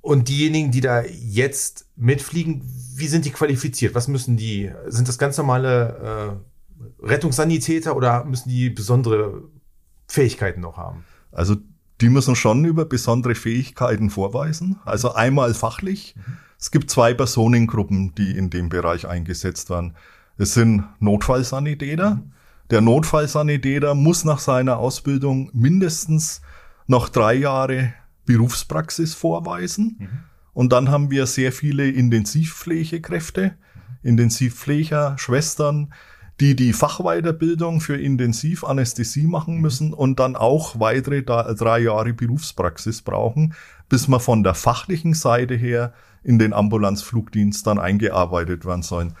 Und 0.00 0.28
diejenigen, 0.28 0.72
die 0.72 0.80
da 0.80 1.04
jetzt 1.04 1.86
mitfliegen, 1.94 2.62
wie 2.96 3.06
sind 3.06 3.24
die 3.24 3.30
qualifiziert? 3.30 3.94
Was 3.94 4.08
müssen 4.08 4.36
die? 4.36 4.72
Sind 4.88 5.06
das 5.06 5.16
ganz 5.16 5.38
normale 5.38 6.40
äh, 7.00 7.06
Rettungssanitäter 7.06 7.94
oder 7.94 8.24
müssen 8.24 8.48
die 8.48 8.68
besondere 8.68 9.44
Fähigkeiten 10.08 10.60
noch 10.60 10.76
haben? 10.76 11.04
Also 11.30 11.54
die 12.00 12.08
müssen 12.08 12.36
schon 12.36 12.64
über 12.64 12.84
besondere 12.84 13.34
Fähigkeiten 13.34 14.10
vorweisen. 14.10 14.80
Also 14.84 15.14
einmal 15.14 15.54
fachlich. 15.54 16.14
Es 16.58 16.70
gibt 16.70 16.90
zwei 16.90 17.14
Personengruppen, 17.14 18.14
die 18.14 18.36
in 18.36 18.50
dem 18.50 18.68
Bereich 18.68 19.06
eingesetzt 19.06 19.70
werden. 19.70 19.94
Es 20.36 20.54
sind 20.54 20.84
Notfallsanitäter. 20.98 22.22
Der 22.70 22.80
Notfallsanitäter 22.80 23.94
muss 23.94 24.24
nach 24.24 24.38
seiner 24.38 24.78
Ausbildung 24.78 25.50
mindestens 25.52 26.40
noch 26.86 27.08
drei 27.08 27.34
Jahre 27.34 27.94
Berufspraxis 28.26 29.14
vorweisen. 29.14 30.08
Und 30.52 30.72
dann 30.72 30.90
haben 30.90 31.10
wir 31.10 31.26
sehr 31.26 31.52
viele 31.52 31.88
Intensivpflegekräfte, 31.88 33.54
Intensivpfleger, 34.02 35.16
Schwestern, 35.18 35.92
die 36.40 36.56
die 36.56 36.72
Fachweiterbildung 36.72 37.80
für 37.80 37.96
Intensivanästhesie 37.96 39.26
machen 39.26 39.60
müssen 39.60 39.92
und 39.92 40.18
dann 40.18 40.34
auch 40.34 40.80
weitere 40.80 41.22
drei 41.22 41.78
Jahre 41.78 42.12
Berufspraxis 42.12 43.02
brauchen, 43.02 43.54
bis 43.88 44.08
man 44.08 44.20
von 44.20 44.42
der 44.42 44.54
fachlichen 44.54 45.14
Seite 45.14 45.54
her 45.54 45.92
in 46.24 46.38
den 46.38 46.52
Ambulanzflugdienst 46.52 47.66
dann 47.66 47.78
eingearbeitet 47.78 48.64
werden 48.64 48.82
sollen. 48.82 49.14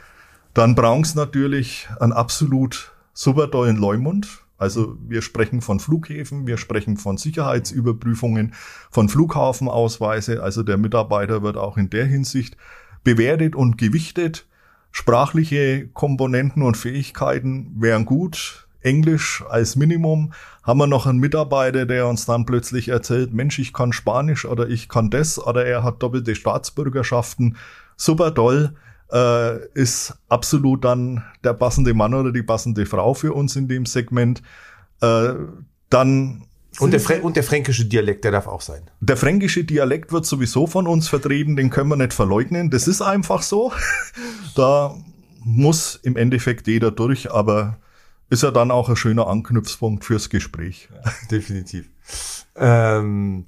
Dann 0.54 0.74
brauchen 0.74 1.04
sie 1.04 1.16
natürlich 1.16 1.88
einen 2.00 2.12
absolut 2.12 2.92
super 3.12 3.50
tollen 3.50 3.76
Leumund. 3.76 4.40
Also 4.56 4.96
wir 5.06 5.20
sprechen 5.20 5.60
von 5.60 5.80
Flughäfen, 5.80 6.46
wir 6.46 6.56
sprechen 6.56 6.96
von 6.96 7.16
Sicherheitsüberprüfungen, 7.16 8.54
von 8.90 9.08
Flughafenausweise. 9.08 10.42
Also 10.42 10.62
der 10.62 10.78
Mitarbeiter 10.78 11.42
wird 11.42 11.56
auch 11.56 11.76
in 11.76 11.90
der 11.90 12.06
Hinsicht 12.06 12.56
bewertet 13.02 13.54
und 13.54 13.78
gewichtet. 13.78 14.46
Sprachliche 14.96 15.88
Komponenten 15.88 16.62
und 16.62 16.76
Fähigkeiten 16.76 17.74
wären 17.80 18.04
gut. 18.04 18.68
Englisch 18.80 19.42
als 19.50 19.74
Minimum. 19.74 20.32
Haben 20.62 20.78
wir 20.78 20.86
noch 20.86 21.06
einen 21.06 21.18
Mitarbeiter, 21.18 21.84
der 21.84 22.06
uns 22.06 22.26
dann 22.26 22.46
plötzlich 22.46 22.90
erzählt, 22.90 23.34
Mensch, 23.34 23.58
ich 23.58 23.72
kann 23.72 23.92
Spanisch 23.92 24.44
oder 24.44 24.68
ich 24.68 24.88
kann 24.88 25.10
das 25.10 25.44
oder 25.44 25.66
er 25.66 25.82
hat 25.82 26.00
doppelte 26.00 26.36
Staatsbürgerschaften. 26.36 27.56
Super 27.96 28.32
toll. 28.32 28.76
Äh, 29.10 29.66
ist 29.74 30.16
absolut 30.28 30.84
dann 30.84 31.24
der 31.42 31.54
passende 31.54 31.92
Mann 31.92 32.14
oder 32.14 32.30
die 32.30 32.44
passende 32.44 32.86
Frau 32.86 33.14
für 33.14 33.32
uns 33.32 33.56
in 33.56 33.66
dem 33.66 33.86
Segment. 33.86 34.42
Äh, 35.00 35.34
dann 35.90 36.44
und 36.80 36.92
der, 36.92 37.24
und 37.24 37.36
der 37.36 37.44
fränkische 37.44 37.84
Dialekt, 37.84 38.24
der 38.24 38.32
darf 38.32 38.46
auch 38.46 38.60
sein. 38.60 38.90
Der 39.00 39.16
fränkische 39.16 39.64
Dialekt 39.64 40.12
wird 40.12 40.26
sowieso 40.26 40.66
von 40.66 40.86
uns 40.86 41.08
vertreten, 41.08 41.56
den 41.56 41.70
können 41.70 41.88
wir 41.88 41.96
nicht 41.96 42.12
verleugnen. 42.12 42.70
Das 42.70 42.88
ist 42.88 43.00
einfach 43.00 43.42
so. 43.42 43.72
da 44.54 44.96
muss 45.44 46.00
im 46.02 46.16
Endeffekt 46.16 46.66
jeder 46.66 46.90
durch, 46.90 47.30
aber 47.30 47.78
ist 48.30 48.42
ja 48.42 48.50
dann 48.50 48.70
auch 48.70 48.88
ein 48.88 48.96
schöner 48.96 49.28
Anknüpfpunkt 49.28 50.04
fürs 50.04 50.30
Gespräch. 50.30 50.88
Ja, 50.92 51.12
definitiv. 51.30 51.88
Ähm, 52.56 53.46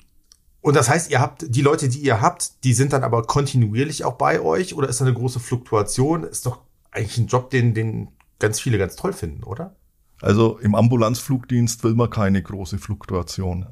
und 0.60 0.76
das 0.76 0.88
heißt, 0.88 1.10
ihr 1.10 1.20
habt 1.20 1.46
die 1.48 1.62
Leute, 1.62 1.88
die 1.88 2.00
ihr 2.00 2.20
habt, 2.20 2.64
die 2.64 2.74
sind 2.74 2.92
dann 2.92 3.04
aber 3.04 3.22
kontinuierlich 3.22 4.04
auch 4.04 4.14
bei 4.14 4.40
euch 4.40 4.74
oder 4.74 4.88
ist 4.88 5.00
da 5.00 5.04
eine 5.04 5.14
große 5.14 5.40
Fluktuation? 5.40 6.24
Ist 6.24 6.46
doch 6.46 6.60
eigentlich 6.90 7.18
ein 7.18 7.26
Job, 7.26 7.50
den, 7.50 7.74
den 7.74 8.08
ganz 8.38 8.60
viele 8.60 8.78
ganz 8.78 8.96
toll 8.96 9.12
finden, 9.12 9.44
oder? 9.44 9.76
Also 10.20 10.58
im 10.58 10.74
Ambulanzflugdienst 10.74 11.84
will 11.84 11.94
man 11.94 12.10
keine 12.10 12.42
große 12.42 12.78
Fluktuation. 12.78 13.66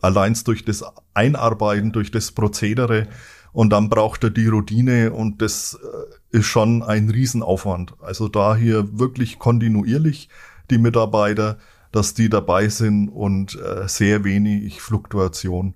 Allein 0.00 0.36
durch 0.44 0.64
das 0.64 0.84
Einarbeiten, 1.14 1.92
durch 1.92 2.10
das 2.10 2.32
Prozedere 2.32 3.08
und 3.52 3.70
dann 3.70 3.88
braucht 3.88 4.24
er 4.24 4.30
die 4.30 4.48
Routine 4.48 5.12
und 5.12 5.40
das 5.40 5.78
äh, 5.80 6.36
ist 6.38 6.46
schon 6.46 6.82
ein 6.82 7.08
Riesenaufwand. 7.08 7.94
Also 8.02 8.28
da 8.28 8.56
hier 8.56 8.98
wirklich 8.98 9.38
kontinuierlich 9.38 10.28
die 10.70 10.78
Mitarbeiter, 10.78 11.58
dass 11.92 12.14
die 12.14 12.28
dabei 12.28 12.68
sind 12.68 13.08
und 13.08 13.54
äh, 13.54 13.86
sehr 13.86 14.24
wenig 14.24 14.82
Fluktuation. 14.82 15.74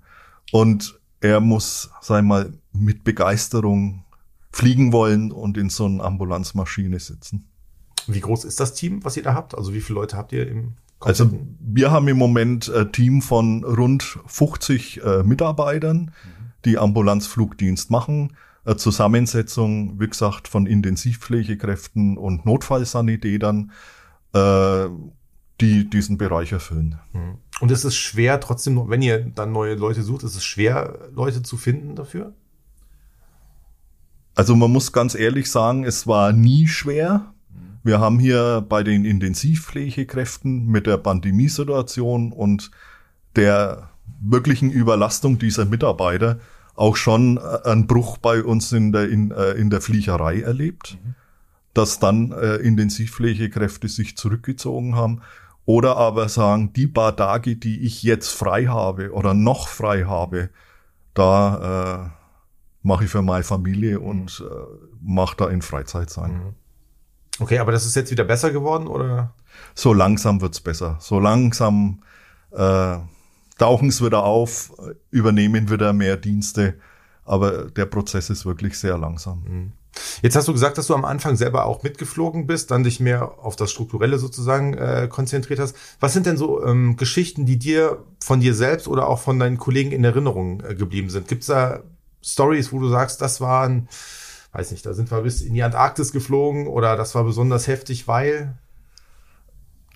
Und 0.50 0.98
er 1.20 1.40
muss, 1.40 1.90
sei 2.00 2.22
mal, 2.22 2.52
mit 2.72 3.04
Begeisterung 3.04 4.04
fliegen 4.50 4.92
wollen 4.92 5.30
und 5.30 5.56
in 5.56 5.70
so 5.70 5.84
einer 5.84 6.02
Ambulanzmaschine 6.02 6.98
sitzen. 6.98 7.47
Wie 8.08 8.20
groß 8.20 8.44
ist 8.44 8.60
das 8.60 8.74
Team, 8.74 9.04
was 9.04 9.16
ihr 9.16 9.22
da 9.22 9.34
habt? 9.34 9.56
Also 9.56 9.74
wie 9.74 9.80
viele 9.80 10.00
Leute 10.00 10.16
habt 10.16 10.32
ihr 10.32 10.48
im 10.48 10.74
also 11.00 11.30
wir 11.60 11.90
haben 11.90 12.08
im 12.08 12.16
Moment 12.16 12.68
ein 12.68 12.90
Team 12.90 13.22
von 13.22 13.62
rund 13.62 14.18
50 14.26 15.02
äh, 15.02 15.22
Mitarbeitern, 15.22 15.98
mhm. 15.98 16.52
die 16.64 16.78
Ambulanzflugdienst 16.78 17.90
machen. 17.90 18.36
Eine 18.64 18.76
Zusammensetzung, 18.76 20.00
wie 20.00 20.08
gesagt, 20.08 20.48
von 20.48 20.66
Intensivpflegekräften 20.66 22.18
und 22.18 22.44
Notfallsanitätern, 22.44 23.70
äh, 24.32 24.86
die 25.60 25.88
diesen 25.88 26.18
Bereich 26.18 26.52
erfüllen. 26.52 26.98
Mhm. 27.12 27.38
Und 27.60 27.70
ist 27.70 27.84
es 27.84 27.96
schwer, 27.96 28.40
trotzdem, 28.40 28.88
wenn 28.88 29.02
ihr 29.02 29.20
dann 29.20 29.52
neue 29.52 29.74
Leute 29.74 30.02
sucht, 30.02 30.24
ist 30.24 30.34
es 30.36 30.44
schwer, 30.44 31.10
Leute 31.12 31.42
zu 31.42 31.56
finden 31.56 31.94
dafür? 31.94 32.34
Also 34.34 34.54
man 34.54 34.70
muss 34.70 34.92
ganz 34.92 35.14
ehrlich 35.14 35.50
sagen, 35.50 35.84
es 35.84 36.06
war 36.06 36.32
nie 36.32 36.68
schwer. 36.68 37.34
Wir 37.88 38.00
haben 38.00 38.18
hier 38.18 38.62
bei 38.68 38.82
den 38.82 39.06
Intensivpflegekräften 39.06 40.66
mit 40.66 40.86
der 40.86 40.98
Pandemiesituation 40.98 42.32
und 42.32 42.70
der 43.34 43.88
wirklichen 44.20 44.70
Überlastung 44.70 45.38
dieser 45.38 45.64
Mitarbeiter 45.64 46.38
auch 46.74 46.96
schon 46.96 47.38
äh, 47.38 47.66
einen 47.66 47.86
Bruch 47.86 48.18
bei 48.18 48.44
uns 48.44 48.72
in 48.72 48.92
der, 48.92 49.08
in, 49.08 49.30
äh, 49.30 49.52
in 49.52 49.70
der 49.70 49.80
Fliegerei 49.80 50.42
erlebt, 50.42 50.98
mhm. 51.02 51.14
dass 51.72 51.98
dann 51.98 52.32
äh, 52.32 52.56
Intensivpflegekräfte 52.56 53.88
sich 53.88 54.18
zurückgezogen 54.18 54.94
haben 54.94 55.22
oder 55.64 55.96
aber 55.96 56.28
sagen, 56.28 56.74
die 56.74 56.88
paar 56.88 57.16
Tage, 57.16 57.56
die 57.56 57.80
ich 57.86 58.02
jetzt 58.02 58.28
frei 58.28 58.66
habe 58.66 59.12
oder 59.12 59.32
noch 59.32 59.66
frei 59.66 60.04
habe, 60.04 60.50
da 61.14 62.04
äh, 62.04 62.26
mache 62.82 63.04
ich 63.04 63.10
für 63.10 63.22
meine 63.22 63.44
Familie 63.44 63.98
und 63.98 64.44
äh, 64.46 64.54
mache 65.00 65.38
da 65.38 65.48
in 65.48 65.62
Freizeit 65.62 66.10
sein. 66.10 66.32
Mhm. 66.32 66.67
Okay, 67.38 67.58
aber 67.58 67.72
das 67.72 67.86
ist 67.86 67.94
jetzt 67.96 68.10
wieder 68.10 68.24
besser 68.24 68.50
geworden, 68.50 68.86
oder? 68.86 69.32
So 69.74 69.92
langsam 69.92 70.40
wird's 70.40 70.60
besser. 70.60 70.96
So 71.00 71.20
langsam 71.20 72.02
äh, 72.50 72.96
tauchen 73.58 73.88
es 73.88 74.02
wieder 74.02 74.24
auf, 74.24 74.72
übernehmen 75.10 75.70
wieder 75.70 75.92
mehr 75.92 76.16
Dienste, 76.16 76.74
aber 77.24 77.70
der 77.70 77.86
Prozess 77.86 78.30
ist 78.30 78.46
wirklich 78.46 78.78
sehr 78.78 78.98
langsam. 78.98 79.42
Mhm. 79.46 79.72
Jetzt 80.22 80.36
hast 80.36 80.48
du 80.48 80.52
gesagt, 80.52 80.78
dass 80.78 80.86
du 80.86 80.94
am 80.94 81.04
Anfang 81.04 81.36
selber 81.36 81.66
auch 81.66 81.82
mitgeflogen 81.82 82.46
bist, 82.46 82.70
dann 82.70 82.84
dich 82.84 83.00
mehr 83.00 83.38
auf 83.38 83.56
das 83.56 83.70
Strukturelle 83.70 84.18
sozusagen 84.18 84.74
äh, 84.74 85.08
konzentriert 85.10 85.58
hast. 85.58 85.76
Was 86.00 86.12
sind 86.12 86.26
denn 86.26 86.36
so 86.36 86.64
ähm, 86.64 86.96
Geschichten, 86.96 87.46
die 87.46 87.58
dir 87.58 88.04
von 88.20 88.40
dir 88.40 88.54
selbst 88.54 88.86
oder 88.86 89.08
auch 89.08 89.18
von 89.18 89.38
deinen 89.38 89.58
Kollegen 89.58 89.92
in 89.92 90.04
Erinnerung 90.04 90.62
äh, 90.62 90.74
geblieben 90.74 91.10
sind? 91.10 91.28
Gibt's 91.28 91.46
da 91.46 91.80
Stories, 92.22 92.72
wo 92.72 92.80
du 92.80 92.88
sagst, 92.88 93.20
das 93.20 93.40
waren 93.40 93.88
weiß 94.52 94.70
nicht, 94.70 94.84
da 94.86 94.94
sind 94.94 95.10
wir 95.10 95.22
bis 95.22 95.42
in 95.42 95.54
die 95.54 95.62
Antarktis 95.62 96.12
geflogen 96.12 96.66
oder 96.66 96.96
das 96.96 97.14
war 97.14 97.24
besonders 97.24 97.66
heftig, 97.66 98.08
weil? 98.08 98.56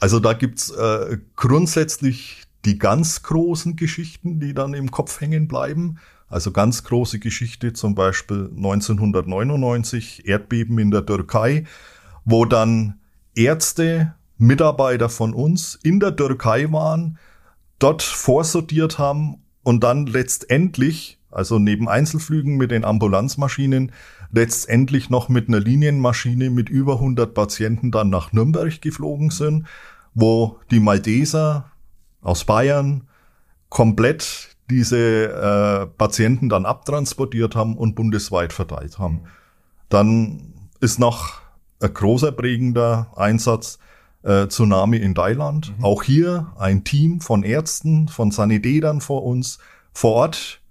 Also 0.00 0.20
da 0.20 0.32
gibt's 0.32 0.70
äh, 0.70 1.18
grundsätzlich 1.36 2.42
die 2.64 2.78
ganz 2.78 3.22
großen 3.22 3.76
Geschichten, 3.76 4.40
die 4.40 4.54
dann 4.54 4.74
im 4.74 4.90
Kopf 4.90 5.20
hängen 5.20 5.48
bleiben. 5.48 5.98
Also 6.28 6.50
ganz 6.50 6.84
große 6.84 7.18
Geschichte, 7.18 7.72
zum 7.72 7.94
Beispiel 7.94 8.50
1999, 8.56 10.26
Erdbeben 10.26 10.78
in 10.78 10.90
der 10.90 11.04
Türkei, 11.04 11.64
wo 12.24 12.44
dann 12.44 13.00
Ärzte, 13.34 14.14
Mitarbeiter 14.38 15.08
von 15.08 15.34
uns 15.34 15.78
in 15.82 16.00
der 16.00 16.16
Türkei 16.16 16.72
waren, 16.72 17.18
dort 17.78 18.02
vorsortiert 18.02 18.98
haben 18.98 19.42
und 19.62 19.84
dann 19.84 20.06
letztendlich, 20.06 21.18
also 21.30 21.58
neben 21.58 21.88
Einzelflügen 21.88 22.56
mit 22.56 22.70
den 22.70 22.84
Ambulanzmaschinen, 22.84 23.92
letztendlich 24.32 25.10
noch 25.10 25.28
mit 25.28 25.48
einer 25.48 25.60
Linienmaschine 25.60 26.50
mit 26.50 26.68
über 26.68 26.94
100 26.94 27.32
Patienten 27.32 27.90
dann 27.90 28.10
nach 28.10 28.32
Nürnberg 28.32 28.80
geflogen 28.80 29.30
sind, 29.30 29.66
wo 30.14 30.58
die 30.70 30.80
Malteser 30.80 31.70
aus 32.22 32.44
Bayern 32.44 33.08
komplett 33.68 34.56
diese 34.70 34.96
äh, 34.98 35.86
Patienten 35.86 36.48
dann 36.48 36.66
abtransportiert 36.66 37.54
haben 37.54 37.76
und 37.76 37.94
bundesweit 37.94 38.52
verteilt 38.52 38.98
haben. 38.98 39.24
Dann 39.88 40.54
ist 40.80 40.98
noch 40.98 41.42
ein 41.80 41.92
großer 41.92 42.32
prägender 42.32 43.12
Einsatz 43.16 43.78
äh, 44.22 44.46
Tsunami 44.46 44.96
in 44.96 45.14
Thailand. 45.14 45.76
Mhm. 45.76 45.84
Auch 45.84 46.02
hier 46.02 46.52
ein 46.58 46.84
Team 46.84 47.20
von 47.20 47.42
Ärzten, 47.42 48.08
von 48.08 48.30
Sanitätern 48.30 49.00
vor 49.00 49.24
uns 49.24 49.58
vor 49.92 50.12
Ort. 50.12 50.61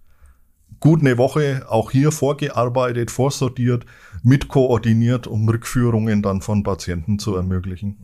Gut 0.82 1.02
eine 1.02 1.20
Woche 1.20 1.68
auch 1.70 1.92
hier 1.92 2.12
vorgearbeitet, 2.12 3.12
vorsortiert, 3.12 3.86
mitkoordiniert, 4.24 5.28
um 5.28 5.48
Rückführungen 5.48 6.24
dann 6.24 6.42
von 6.42 6.64
Patienten 6.64 7.20
zu 7.20 7.36
ermöglichen. 7.36 7.98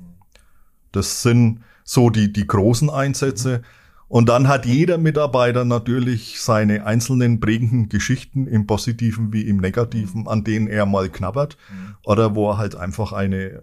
Das 0.92 1.24
sind 1.24 1.62
so 1.84 2.12
die, 2.12 2.32
die 2.32 2.46
großen 2.46 2.92
Einsätze. 2.92 3.64
Und 4.08 4.30
dann 4.30 4.48
hat 4.48 4.68
jeder 4.68 5.00
Mitarbeiter 5.00 5.66
natürlich 5.66 6.40
seine 6.40 6.86
einzelnen 6.86 7.40
prägenden 7.40 7.90
Geschichten 7.90 8.46
im 8.46 8.68
Positiven 8.68 9.34
wie 9.34 9.42
im 9.42 9.58
Negativen, 9.58 10.28
an 10.28 10.44
denen 10.44 10.68
er 10.68 10.86
mal 10.86 11.10
knabbert 11.10 11.58
oder 12.04 12.36
wo 12.36 12.52
er 12.52 12.58
halt 12.60 12.76
einfach 12.76 13.12
eine 13.12 13.38
äh, 13.38 13.62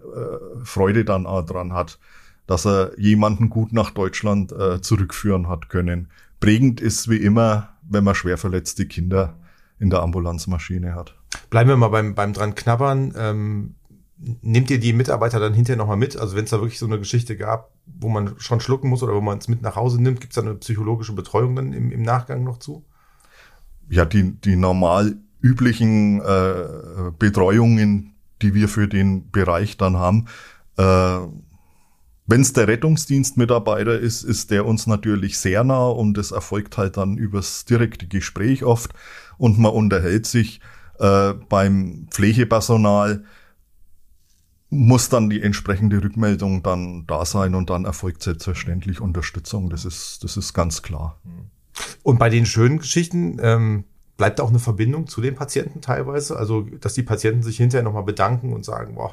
Freude 0.63 1.05
dann 1.05 1.25
auch 1.25 1.43
dran 1.43 1.71
hat, 1.71 1.99
dass 2.47 2.65
er 2.65 2.91
jemanden 2.99 3.49
gut 3.49 3.71
nach 3.71 3.91
Deutschland 3.91 4.51
äh, 4.51 4.81
zurückführen 4.81 5.47
hat 5.47 5.69
können. 5.69 6.09
Prägend 6.41 6.81
ist 6.81 7.09
wie 7.09 7.17
immer, 7.17 7.74
wenn 7.89 8.03
man 8.03 8.15
schwer 8.15 8.37
verletzte 8.37 8.85
Kinder 8.85 9.37
in 9.79 9.89
der 9.89 10.01
Ambulanzmaschine 10.01 10.95
hat. 10.95 11.15
Bleiben 11.49 11.69
wir 11.69 11.77
mal 11.77 11.89
beim, 11.89 12.15
beim 12.15 12.33
dran 12.33 12.55
knabbern. 12.55 13.13
Ähm, 13.17 13.75
nehmt 14.17 14.69
ihr 14.71 14.79
die 14.79 14.93
Mitarbeiter 14.93 15.39
dann 15.39 15.53
hinterher 15.53 15.77
nochmal 15.77 15.97
mit? 15.97 16.17
Also 16.17 16.35
wenn 16.35 16.45
es 16.45 16.51
da 16.51 16.57
wirklich 16.57 16.79
so 16.79 16.85
eine 16.85 16.99
Geschichte 16.99 17.35
gab, 17.35 17.71
wo 17.85 18.09
man 18.09 18.35
schon 18.37 18.61
schlucken 18.61 18.89
muss 18.89 19.03
oder 19.03 19.13
wo 19.13 19.21
man 19.21 19.37
es 19.37 19.47
mit 19.47 19.61
nach 19.61 19.75
Hause 19.75 20.01
nimmt, 20.01 20.21
gibt 20.21 20.31
es 20.31 20.35
da 20.35 20.41
eine 20.41 20.55
psychologische 20.55 21.13
Betreuung 21.13 21.55
dann 21.55 21.73
im, 21.73 21.91
im 21.91 22.01
Nachgang 22.01 22.43
noch 22.43 22.59
zu? 22.59 22.85
Ja, 23.89 24.05
die, 24.05 24.31
die 24.31 24.55
normal 24.55 25.17
üblichen 25.41 26.21
äh, 26.21 27.11
Betreuungen, 27.19 28.15
die 28.41 28.53
wir 28.53 28.67
für 28.67 28.87
den 28.87 29.29
Bereich 29.29 29.77
dann 29.77 29.97
haben. 29.97 30.25
Äh, 30.77 31.19
Wenn 32.27 32.41
es 32.41 32.53
der 32.53 32.67
Rettungsdienstmitarbeiter 32.67 33.99
ist, 33.99 34.23
ist 34.23 34.49
der 34.49 34.65
uns 34.65 34.87
natürlich 34.87 35.37
sehr 35.37 35.63
nah 35.63 35.87
und 35.87 36.17
es 36.17 36.31
erfolgt 36.31 36.77
halt 36.77 36.97
dann 36.97 37.17
übers 37.17 37.65
direkte 37.65 38.07
Gespräch 38.07 38.63
oft 38.63 38.91
und 39.37 39.59
man 39.59 39.71
unterhält 39.71 40.25
sich 40.25 40.59
äh, 40.99 41.33
beim 41.49 42.07
Pflegepersonal 42.09 43.23
muss 44.69 45.09
dann 45.09 45.29
die 45.29 45.41
entsprechende 45.41 46.03
Rückmeldung 46.03 46.63
dann 46.63 47.05
da 47.07 47.25
sein 47.25 47.55
und 47.55 47.69
dann 47.69 47.85
erfolgt 47.85 48.23
selbstverständlich 48.23 48.99
Unterstützung. 48.99 49.69
Das 49.69 49.85
ist, 49.85 50.23
das 50.23 50.37
ist 50.37 50.53
ganz 50.53 50.81
klar. 50.81 51.19
Und 52.03 52.19
bei 52.19 52.29
den 52.29 52.45
schönen 52.45 52.79
Geschichten 52.79 53.37
ähm, 53.41 53.85
bleibt 54.17 54.41
auch 54.41 54.49
eine 54.49 54.59
Verbindung 54.59 55.07
zu 55.07 55.21
den 55.21 55.35
Patienten 55.35 55.81
teilweise? 55.81 56.37
Also, 56.37 56.61
dass 56.61 56.93
die 56.93 57.03
Patienten 57.03 57.43
sich 57.43 57.57
hinterher 57.57 57.83
nochmal 57.83 58.03
bedanken 58.03 58.53
und 58.53 58.65
sagen, 58.65 58.95
boah, 58.95 59.11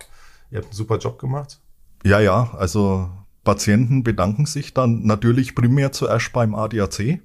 ihr 0.51 0.59
habt 0.59 0.69
einen 0.69 0.77
super 0.77 0.99
Job 0.99 1.19
gemacht? 1.19 1.61
Ja, 2.05 2.21
ja, 2.21 2.53
also 2.55 3.11
Patienten 3.45 4.03
bedanken 4.03 4.47
sich 4.47 4.75
dann 4.75 5.05
natürlich 5.05 5.55
primär 5.55 5.93
zuerst 5.93 6.33
beim 6.33 6.55
ADAC. 6.55 7.21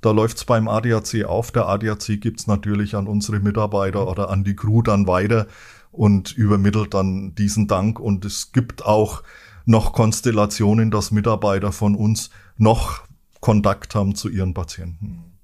Da 0.00 0.10
läuft's 0.10 0.44
beim 0.44 0.68
ADAC 0.68 1.24
auf. 1.24 1.50
Der 1.50 1.68
ADAC 1.68 2.20
gibt's 2.20 2.46
natürlich 2.46 2.94
an 2.94 3.06
unsere 3.06 3.40
Mitarbeiter 3.40 4.08
oder 4.08 4.30
an 4.30 4.44
die 4.44 4.54
Crew 4.54 4.82
dann 4.82 5.06
weiter 5.06 5.46
und 5.90 6.32
übermittelt 6.36 6.94
dann 6.94 7.34
diesen 7.34 7.66
Dank. 7.66 7.98
Und 7.98 8.24
es 8.24 8.52
gibt 8.52 8.84
auch 8.84 9.22
noch 9.64 9.92
Konstellationen, 9.92 10.90
dass 10.90 11.10
Mitarbeiter 11.10 11.72
von 11.72 11.96
uns 11.96 12.30
noch 12.56 13.02
Kontakt 13.40 13.94
haben 13.94 14.14
zu 14.14 14.28
ihren 14.28 14.54
Patienten. 14.54 15.38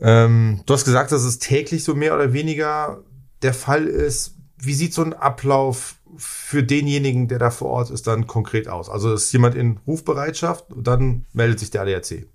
Ähm, 0.00 0.62
du 0.66 0.74
hast 0.74 0.84
gesagt, 0.84 1.12
dass 1.12 1.22
es 1.22 1.38
täglich 1.38 1.84
so 1.84 1.94
mehr 1.94 2.14
oder 2.14 2.32
weniger 2.32 3.02
der 3.42 3.54
Fall 3.54 3.86
ist. 3.86 4.36
Wie 4.64 4.74
sieht 4.74 4.94
so 4.94 5.02
ein 5.02 5.12
Ablauf 5.12 5.96
für 6.16 6.62
denjenigen, 6.62 7.26
der 7.26 7.40
da 7.40 7.50
vor 7.50 7.68
Ort 7.70 7.90
ist, 7.90 8.06
dann 8.06 8.28
konkret 8.28 8.68
aus? 8.68 8.88
Also 8.88 9.12
ist 9.12 9.32
jemand 9.32 9.56
in 9.56 9.80
Rufbereitschaft 9.86 10.72
und 10.72 10.86
dann 10.86 11.26
meldet 11.32 11.58
sich 11.58 11.70
der 11.70 11.82
ADAC. 11.82 12.26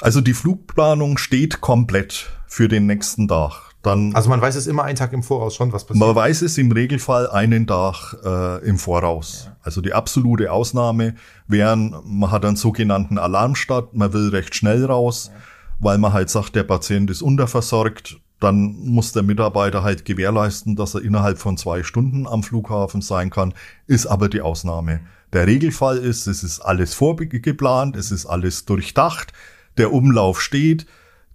Also 0.00 0.20
die 0.20 0.34
Flugplanung 0.34 1.18
steht 1.18 1.60
komplett 1.60 2.30
für 2.46 2.68
den 2.68 2.86
nächsten 2.86 3.26
Tag. 3.26 3.66
Dann, 3.82 4.14
also 4.14 4.28
man 4.28 4.40
weiß 4.40 4.56
es 4.56 4.66
immer 4.66 4.84
einen 4.84 4.96
Tag 4.96 5.12
im 5.12 5.22
Voraus 5.22 5.54
schon, 5.54 5.72
was 5.72 5.84
passiert. 5.84 6.04
Man 6.04 6.14
weiß 6.14 6.42
es 6.42 6.58
im 6.58 6.72
Regelfall 6.72 7.28
einen 7.30 7.66
Tag 7.66 8.16
äh, 8.24 8.64
im 8.66 8.78
Voraus. 8.78 9.50
Also 9.62 9.80
die 9.80 9.92
absolute 9.92 10.50
Ausnahme 10.52 11.14
wären, 11.46 11.94
man 12.04 12.30
hat 12.30 12.44
einen 12.44 12.56
sogenannten 12.56 13.16
Alarmstart, 13.18 13.94
man 13.94 14.12
will 14.12 14.30
recht 14.30 14.54
schnell 14.54 14.84
raus, 14.84 15.30
weil 15.78 15.98
man 15.98 16.12
halt 16.12 16.30
sagt, 16.30 16.56
der 16.56 16.64
Patient 16.64 17.10
ist 17.10 17.22
unterversorgt. 17.22 18.20
Dann 18.40 18.76
muss 18.84 19.12
der 19.12 19.22
Mitarbeiter 19.22 19.82
halt 19.82 20.04
gewährleisten, 20.04 20.76
dass 20.76 20.94
er 20.94 21.02
innerhalb 21.02 21.38
von 21.38 21.56
zwei 21.56 21.82
Stunden 21.82 22.26
am 22.26 22.42
Flughafen 22.42 23.00
sein 23.00 23.30
kann, 23.30 23.54
ist 23.86 24.06
aber 24.06 24.28
die 24.28 24.42
Ausnahme. 24.42 25.00
Der 25.32 25.46
Regelfall 25.46 25.98
ist, 25.98 26.26
es 26.26 26.42
ist 26.42 26.60
alles 26.60 26.94
vorgeplant, 26.94 27.96
es 27.96 28.10
ist 28.10 28.26
alles 28.26 28.64
durchdacht, 28.64 29.32
der 29.78 29.92
Umlauf 29.92 30.40
steht, 30.40 30.86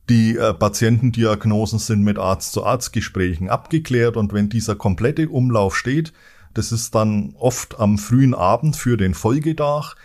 die 0.10 0.36
äh, 0.36 0.54
Patientendiagnosen 0.54 1.80
sind 1.80 2.04
mit 2.04 2.18
Arzt-zu-Arzt-Gesprächen 2.18 3.50
abgeklärt 3.50 4.18
und 4.18 4.34
wenn 4.34 4.50
dieser 4.50 4.76
komplette 4.76 5.30
Umlauf 5.30 5.76
steht, 5.76 6.14
das 6.54 6.72
ist 6.72 6.96
dann 6.96 7.34
oft 7.38 7.80
am 7.80 7.98
frühen 7.98 8.34
Abend 8.34 8.76
für 8.76 8.98
den 8.98 9.14
Folgetag, 9.14 9.96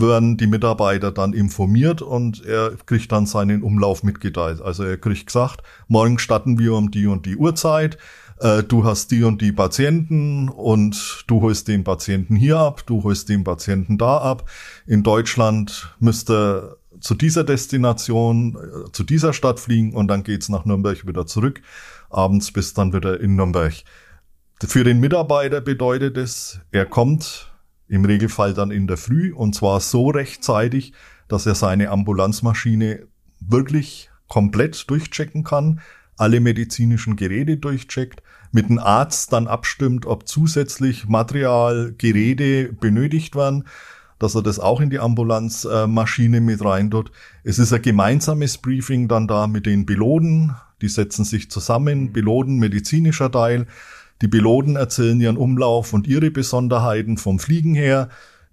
werden 0.00 0.36
die 0.36 0.48
Mitarbeiter 0.48 1.12
dann 1.12 1.32
informiert 1.32 2.02
und 2.02 2.44
er 2.44 2.72
kriegt 2.86 3.12
dann 3.12 3.26
seinen 3.26 3.62
Umlauf 3.62 4.02
mitgeteilt. 4.02 4.60
Also 4.60 4.82
er 4.82 4.96
kriegt 4.96 5.26
gesagt, 5.26 5.62
morgen 5.86 6.18
starten 6.18 6.58
wir 6.58 6.74
um 6.74 6.90
die 6.90 7.06
und 7.06 7.26
die 7.26 7.36
Uhrzeit, 7.36 7.96
äh, 8.40 8.64
du 8.64 8.84
hast 8.84 9.12
die 9.12 9.22
und 9.22 9.40
die 9.40 9.52
Patienten 9.52 10.48
und 10.48 11.24
du 11.28 11.40
holst 11.42 11.68
den 11.68 11.84
Patienten 11.84 12.34
hier 12.34 12.58
ab, 12.58 12.84
du 12.86 13.04
holst 13.04 13.28
den 13.28 13.44
Patienten 13.44 13.96
da 13.96 14.18
ab. 14.18 14.50
In 14.86 15.04
Deutschland 15.04 15.94
müsste 16.00 16.76
zu 17.00 17.14
dieser 17.14 17.44
Destination, 17.44 18.56
äh, 18.56 18.90
zu 18.90 19.04
dieser 19.04 19.32
Stadt 19.32 19.60
fliegen 19.60 19.94
und 19.94 20.08
dann 20.08 20.24
geht's 20.24 20.48
nach 20.48 20.64
Nürnberg 20.64 21.06
wieder 21.06 21.26
zurück. 21.26 21.62
Abends 22.10 22.50
bis 22.50 22.74
dann 22.74 22.92
wieder 22.92 23.20
in 23.20 23.36
Nürnberg. 23.36 23.74
Für 24.64 24.82
den 24.82 24.98
Mitarbeiter 24.98 25.60
bedeutet 25.60 26.16
es, 26.16 26.60
er 26.72 26.86
kommt 26.86 27.53
im 27.88 28.04
Regelfall 28.04 28.54
dann 28.54 28.70
in 28.70 28.86
der 28.86 28.96
Früh 28.96 29.32
und 29.32 29.54
zwar 29.54 29.80
so 29.80 30.08
rechtzeitig, 30.08 30.92
dass 31.28 31.46
er 31.46 31.54
seine 31.54 31.90
Ambulanzmaschine 31.90 33.06
wirklich 33.40 34.10
komplett 34.28 34.88
durchchecken 34.88 35.44
kann, 35.44 35.80
alle 36.16 36.40
medizinischen 36.40 37.16
Geräte 37.16 37.56
durchcheckt, 37.56 38.22
mit 38.52 38.68
dem 38.68 38.78
Arzt 38.78 39.32
dann 39.32 39.48
abstimmt, 39.48 40.06
ob 40.06 40.28
zusätzlich 40.28 41.08
Material, 41.08 41.94
Geräte 41.98 42.72
benötigt 42.72 43.34
werden 43.34 43.64
dass 44.18 44.34
er 44.34 44.42
das 44.42 44.58
auch 44.58 44.80
in 44.80 44.90
die 44.90 45.00
Ambulanzmaschine 45.00 46.40
mit 46.40 46.64
rein 46.64 46.90
tut. 46.90 47.10
Es 47.42 47.58
ist 47.58 47.72
ein 47.72 47.82
gemeinsames 47.82 48.58
Briefing 48.58 49.08
dann 49.08 49.26
da 49.26 49.46
mit 49.46 49.66
den 49.66 49.86
Piloten. 49.86 50.54
Die 50.80 50.88
setzen 50.88 51.24
sich 51.24 51.50
zusammen, 51.50 52.12
Piloten, 52.12 52.58
medizinischer 52.58 53.30
Teil. 53.30 53.66
Die 54.24 54.28
Piloten 54.28 54.76
erzählen 54.76 55.20
ihren 55.20 55.36
Umlauf 55.36 55.92
und 55.92 56.06
ihre 56.06 56.30
Besonderheiten 56.30 57.18
vom 57.18 57.38
Fliegen 57.38 57.74
her. 57.74 58.08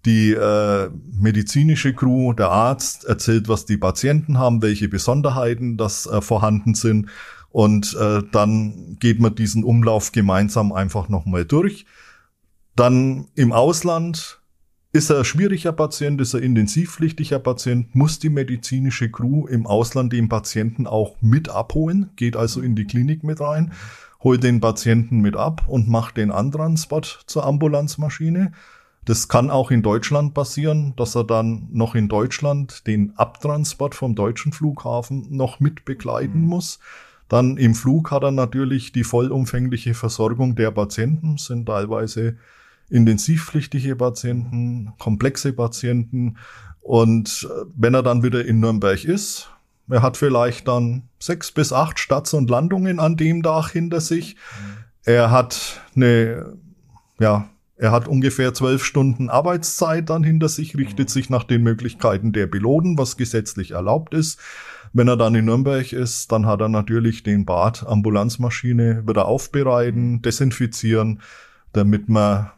Die 0.06 0.34
äh, 0.34 0.90
medizinische 1.18 1.94
Crew, 1.94 2.34
der 2.34 2.50
Arzt 2.50 3.06
erzählt, 3.06 3.48
was 3.48 3.64
die 3.66 3.78
Patienten 3.78 4.38
haben, 4.38 4.62
welche 4.62 4.90
Besonderheiten 4.90 5.78
das 5.78 6.08
äh, 6.08 6.20
vorhanden 6.20 6.74
sind. 6.74 7.08
Und 7.52 7.96
äh, 7.98 8.22
dann 8.34 8.98
geht 9.00 9.22
man 9.22 9.34
diesen 9.34 9.64
Umlauf 9.64 10.12
gemeinsam 10.12 10.74
einfach 10.74 11.08
nochmal 11.08 11.46
durch. 11.46 11.86
Dann 12.76 13.30
im 13.36 13.54
Ausland 13.54 14.42
ist 14.92 15.10
er 15.10 15.20
ein 15.20 15.26
schwieriger 15.26 15.72
Patient, 15.72 16.20
ist 16.20 16.34
er 16.34 16.42
intensivpflichtiger 16.42 17.40
Patient, 17.40 17.96
muss 17.96 18.20
die 18.20 18.30
medizinische 18.30 19.10
Crew 19.10 19.48
im 19.48 19.66
Ausland 19.66 20.12
den 20.12 20.28
Patienten 20.28 20.86
auch 20.86 21.16
mit 21.22 21.48
abholen, 21.48 22.10
geht 22.18 22.36
also 22.36 22.60
in 22.60 22.76
die 22.76 22.88
Klinik 22.88 23.24
mit 23.24 23.40
rein, 23.40 23.72
holt 24.24 24.44
den 24.44 24.62
Patienten 24.62 25.20
mit 25.20 25.36
ab 25.36 25.66
und 25.68 25.88
macht 25.88 26.18
den 26.18 26.32
Antransport 26.32 27.24
zur 27.26 27.46
Ambulanzmaschine. 27.46 28.52
Das 29.06 29.28
kann 29.28 29.50
auch 29.50 29.72
in 29.72 29.82
Deutschland 29.82 30.34
passieren, 30.34 30.94
dass 30.96 31.16
er 31.16 31.24
dann 31.24 31.68
noch 31.72 31.96
in 31.96 32.08
Deutschland 32.08 32.86
den 32.86 33.18
Abtransport 33.18 33.96
vom 33.96 34.14
deutschen 34.14 34.52
Flughafen 34.52 35.26
noch 35.30 35.60
mit 35.60 35.86
begleiten 35.86 36.42
mhm. 36.42 36.48
muss. 36.48 36.80
Dann 37.28 37.58
im 37.58 37.74
Flug 37.74 38.12
hat 38.12 38.24
er 38.24 38.32
natürlich 38.32 38.92
die 38.92 39.04
vollumfängliche 39.04 39.94
Versorgung 39.94 40.56
der 40.56 40.70
Patienten, 40.72 41.38
sind 41.38 41.66
teilweise 41.66 42.38
intensivpflichtige 42.90 43.96
Patienten, 43.96 44.92
komplexe 45.00 45.54
Patienten. 45.54 46.38
Und 46.82 47.48
äh, 47.50 47.66
wenn 47.76 47.94
er 47.94 48.04
dann 48.04 48.22
wieder 48.22 48.46
in 48.46 48.60
Nürnberg 48.60 49.04
ist, 49.04 49.50
er 49.92 50.02
hat 50.02 50.18
vielleicht 50.18 50.68
dann 50.68 51.04
sechs 51.20 51.52
bis 51.52 51.74
acht 51.74 52.00
Starts 52.00 52.34
und 52.34 52.50
Landungen 52.50 53.00
an 53.00 53.18
dem 53.18 53.44
Tag 53.44 53.72
hinter 53.72 54.02
sich. 54.02 54.36
Er 55.04 55.32
hat 55.32 55.82
eine, 55.96 56.58
ja, 57.20 57.50
er 57.78 57.92
hat 57.92 58.08
ungefähr 58.08 58.54
zwölf 58.54 58.86
Stunden 58.86 59.30
Arbeitszeit 59.30 60.10
dann 60.10 60.24
hinter 60.24 60.50
sich, 60.50 60.78
richtet 60.78 61.10
sich 61.10 61.30
nach 61.30 61.44
den 61.44 61.64
Möglichkeiten 61.64 62.32
der 62.32 62.48
Piloten, 62.48 62.98
was 62.98 63.18
gesetzlich 63.18 63.72
erlaubt 63.72 64.14
ist. 64.14 64.40
Wenn 64.94 65.08
er 65.08 65.18
dann 65.18 65.36
in 65.36 65.46
Nürnberg 65.46 65.92
ist, 65.94 66.32
dann 66.32 66.46
hat 66.46 66.62
er 66.62 66.70
natürlich 66.70 67.24
den 67.24 67.46
Bad 67.46 67.86
Ambulanzmaschine 67.88 69.08
wieder 69.08 69.26
aufbereiten, 69.26 70.22
desinfizieren, 70.22 71.22
damit 71.74 72.08
man 72.08 72.52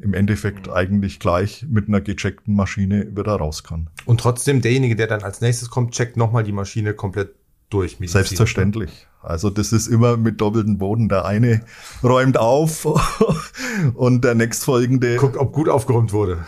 im 0.00 0.14
Endeffekt 0.14 0.68
eigentlich 0.68 1.18
gleich 1.18 1.66
mit 1.68 1.88
einer 1.88 2.00
gecheckten 2.00 2.54
Maschine 2.54 3.16
wieder 3.16 3.36
raus 3.36 3.64
kann. 3.64 3.90
Und 4.04 4.20
trotzdem, 4.20 4.60
derjenige, 4.60 4.96
der 4.96 5.08
dann 5.08 5.22
als 5.22 5.40
nächstes 5.40 5.70
kommt, 5.70 5.92
checkt 5.92 6.16
nochmal 6.16 6.44
die 6.44 6.52
Maschine 6.52 6.94
komplett 6.94 7.34
durch. 7.70 8.00
Medizin. 8.00 8.12
Selbstverständlich. 8.12 9.06
Also 9.22 9.50
das 9.50 9.72
ist 9.72 9.88
immer 9.88 10.16
mit 10.16 10.40
doppeltem 10.40 10.78
Boden. 10.78 11.08
Der 11.08 11.24
eine 11.24 11.62
räumt 12.02 12.38
auf 12.38 12.86
und 13.94 14.24
der 14.24 14.34
nächstfolgende. 14.34 15.16
Guckt, 15.16 15.36
ob 15.36 15.52
gut 15.52 15.68
aufgeräumt 15.68 16.12
wurde. 16.12 16.44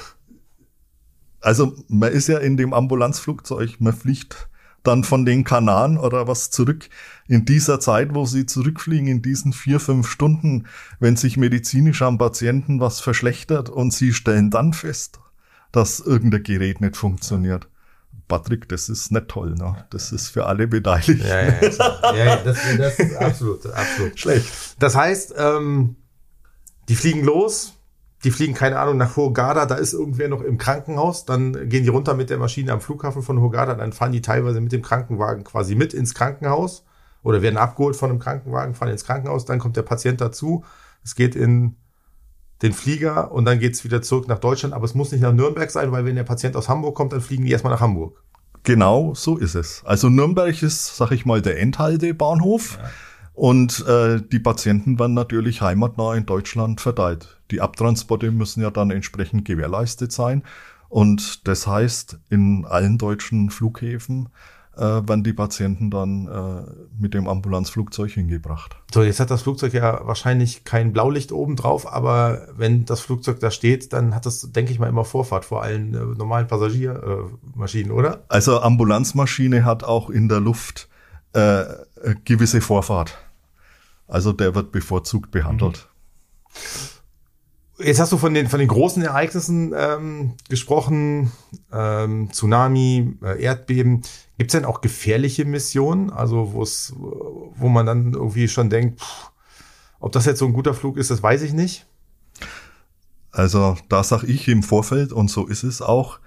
Also 1.41 1.75
man 1.89 2.13
ist 2.13 2.29
ja 2.29 2.39
in 2.39 2.57
dem 2.57 2.73
Ambulanzflugzeug, 2.75 3.81
man 3.81 3.95
fliegt 3.95 4.50
dann 4.83 5.05
von 5.05 5.25
den 5.25 5.45
Kanaren 5.45 5.99
oder 5.99 6.27
was 6.27 6.51
zurück. 6.51 6.89
In 7.29 7.45
dieser 7.45 7.81
Zeit, 7.81 8.15
wo 8.15 8.25
sie 8.25 8.47
zurückfliegen, 8.47 9.09
in 9.09 9.23
diesen 9.23 9.53
vier, 9.53 9.81
fünf 9.81 10.09
Stunden, 10.09 10.67
wenn 10.99 11.17
sich 11.17 11.37
medizinisch 11.37 12.03
am 12.03 12.19
Patienten 12.19 12.81
was 12.81 13.01
verschlechtert 13.01 13.69
und 13.69 13.93
sie 13.93 14.13
stellen 14.13 14.51
dann 14.51 14.73
fest, 14.73 15.21
dass 15.73 16.01
irgendein 16.01 16.43
Gerät 16.43 16.81
nicht 16.81 16.97
funktioniert. 16.97 17.69
Patrick, 18.29 18.69
das 18.69 18.89
ist 18.89 19.11
nicht 19.11 19.29
toll, 19.29 19.55
ne? 19.57 19.85
Das 19.91 20.13
ist 20.13 20.29
für 20.29 20.47
alle 20.47 20.69
beteiligt. 20.69 21.25
Ja, 21.25 21.43
ja, 21.43 21.55
ja, 21.61 22.15
ja 22.15 22.37
das, 22.37 22.59
das 22.79 22.99
ist 22.99 23.17
absolut, 23.17 23.67
absolut. 23.67 24.19
Schlecht. 24.19 24.49
Das 24.79 24.95
heißt, 24.95 25.35
ähm, 25.37 25.97
die 26.89 26.95
fliegen 26.95 27.25
los, 27.25 27.80
die 28.25 28.31
fliegen, 28.31 28.55
keine 28.55 28.79
Ahnung, 28.79 28.99
nach 28.99 29.17
Hurghada, 29.17 29.67
da 29.67 29.77
ist 29.77 29.95
irgendwer 29.95 30.29
noch 30.29 30.43
im 30.43 30.59
Krankenhaus, 30.59 31.25
dann 31.25 31.69
gehen 31.69 31.85
die 31.85 31.89
runter 31.89 32.15
mit 32.15 32.29
der 32.29 32.39
Maschine 32.39 32.73
am 32.73 32.81
Flughafen 32.81 33.23
von 33.23 33.41
Hurghada, 33.41 33.75
dann 33.75 33.93
fahren 33.93 34.13
die 34.13 34.21
teilweise 34.21 34.61
mit 34.61 34.73
dem 34.73 34.83
Krankenwagen 34.83 35.45
quasi 35.45 35.75
mit 35.75 35.95
ins 35.95 36.15
Krankenhaus 36.15 36.85
oder 37.23 37.41
werden 37.41 37.57
abgeholt 37.57 37.97
von 37.97 38.11
einem 38.11 38.19
Krankenwagen, 38.19 38.75
fahren 38.75 38.91
ins 38.91 39.05
Krankenhaus, 39.05 39.47
dann 39.47 39.59
kommt 39.59 39.77
der 39.77 39.83
Patient 39.83 40.21
dazu, 40.21 40.65
es 41.03 41.15
geht 41.15 41.35
in 41.35 41.77
den 42.63 42.75
Flieger 42.75 43.33
und 43.33 43.47
dann 43.47 43.59
geht's 43.59 43.85
wieder 43.85 44.03
zurück 44.03 44.29
nach 44.29 44.39
Deutschland, 44.39 44.75
aber 44.75 44.85
es 44.85 44.95
muss 44.95 45.13
nicht 45.13 45.23
nach 45.23 45.33
Nürnberg 45.33 45.71
sein, 45.71 45.91
weil 45.93 46.05
wenn 46.05 46.17
der 46.17 46.25
Patient 46.25 46.57
aus 46.57 46.69
Hamburg 46.69 46.95
kommt, 46.95 47.15
dann 47.15 47.23
fliegen 47.23 47.45
die 47.45 47.53
erstmal 47.53 47.73
nach 47.73 47.81
Hamburg. 47.81 48.23
Genau, 48.65 49.15
so 49.15 49.39
ist 49.39 49.55
es. 49.55 49.83
Also 49.87 50.11
Nürnberg 50.11 50.63
ist, 50.63 50.97
sag 50.97 51.13
ich 51.13 51.25
mal, 51.25 51.41
der 51.41 51.59
Endhaltebahnhof. 51.59 52.77
Ja. 52.77 52.91
Und 53.41 53.87
äh, 53.87 54.21
die 54.21 54.39
Patienten 54.39 54.99
werden 54.99 55.15
natürlich 55.15 55.63
heimatnah 55.63 56.15
in 56.15 56.27
Deutschland 56.27 56.79
verteilt. 56.83 57.41
Die 57.51 57.63
Abtransporte 57.63 58.31
müssen 58.33 58.61
ja 58.61 58.71
dann 58.71 58.91
entsprechend 58.91 59.47
gewährleistet 59.47 60.13
sein. 60.13 60.43
Und 60.91 61.49
das 61.49 61.67
heißt, 61.67 62.19
in 62.29 62.67
allen 62.67 62.99
deutschen 62.99 63.49
Flughäfen 63.49 64.29
äh, 64.77 64.81
werden 64.83 65.25
die 65.25 65.33
Patienten 65.33 65.91
dann 65.91 66.27
äh, 66.29 66.71
mit 66.99 67.15
dem 67.15 67.27
Ambulanzflugzeug 67.27 68.11
hingebracht. 68.11 68.77
So, 68.93 69.03
jetzt 69.03 69.21
hat 69.21 69.31
das 69.31 69.41
Flugzeug 69.41 69.73
ja 69.73 70.03
wahrscheinlich 70.05 70.65
kein 70.65 70.93
Blaulicht 70.93 71.33
oben 71.33 71.57
drauf, 71.57 71.91
aber 71.91 72.47
wenn 72.59 72.85
das 72.85 73.01
Flugzeug 73.01 73.41
da 73.41 73.51
steht, 73.51 73.95
dann 73.95 74.15
hat 74.15 74.27
das, 74.27 74.53
denke 74.53 74.71
ich 74.71 74.79
mal, 74.79 74.89
immer 74.89 75.07
Vorfahrt 75.07 75.47
vor 75.47 75.63
allen 75.63 75.95
äh, 75.95 76.05
normalen 76.15 76.47
Passagiermaschinen, 76.47 77.91
oder? 77.91 78.23
Also 78.29 78.61
Ambulanzmaschine 78.61 79.65
hat 79.65 79.83
auch 79.83 80.11
in 80.11 80.29
der 80.29 80.41
Luft 80.41 80.91
äh, 81.33 81.65
gewisse 82.27 82.61
Vorfahrt. 82.61 83.17
Also 84.11 84.33
der 84.33 84.57
wird 84.57 84.73
bevorzugt 84.73 85.31
behandelt. 85.31 85.89
Jetzt 87.79 88.01
hast 88.01 88.13
du 88.13 88.19
von 88.19 88.35
den, 88.35 88.49
von 88.49 88.59
den 88.59 88.69
großen 88.69 89.03
Ereignissen 89.03 89.73
ähm, 89.75 90.35
gesprochen, 90.49 91.31
ähm, 91.73 92.29
Tsunami, 92.31 93.17
äh, 93.23 93.41
Erdbeben. 93.41 94.03
Gibt 94.37 94.51
es 94.51 94.53
denn 94.53 94.65
auch 94.65 94.81
gefährliche 94.81 95.45
Missionen, 95.45 96.11
also 96.11 96.53
wo 96.53 96.63
es, 96.63 96.93
wo 96.97 97.69
man 97.69 97.87
dann 97.87 98.13
irgendwie 98.13 98.49
schon 98.49 98.69
denkt, 98.69 99.01
pff, 99.01 99.31
ob 100.01 100.13
das 100.13 100.27
jetzt 100.27 100.41
so 100.41 100.47
ein 100.47 100.53
guter 100.53 100.75
Flug 100.75 100.97
ist, 100.97 101.11
das 101.11 101.23
weiß 101.23 101.43
ich 101.43 101.53
nicht. 101.53 101.87
Also 103.31 103.77
da 103.89 104.03
sag 104.03 104.25
ich 104.25 104.49
im 104.49 104.65
Vorfeld, 104.65 105.13
und 105.13 105.31
so 105.31 105.47
ist 105.47 105.63
es 105.63 105.81
auch, 105.81 106.19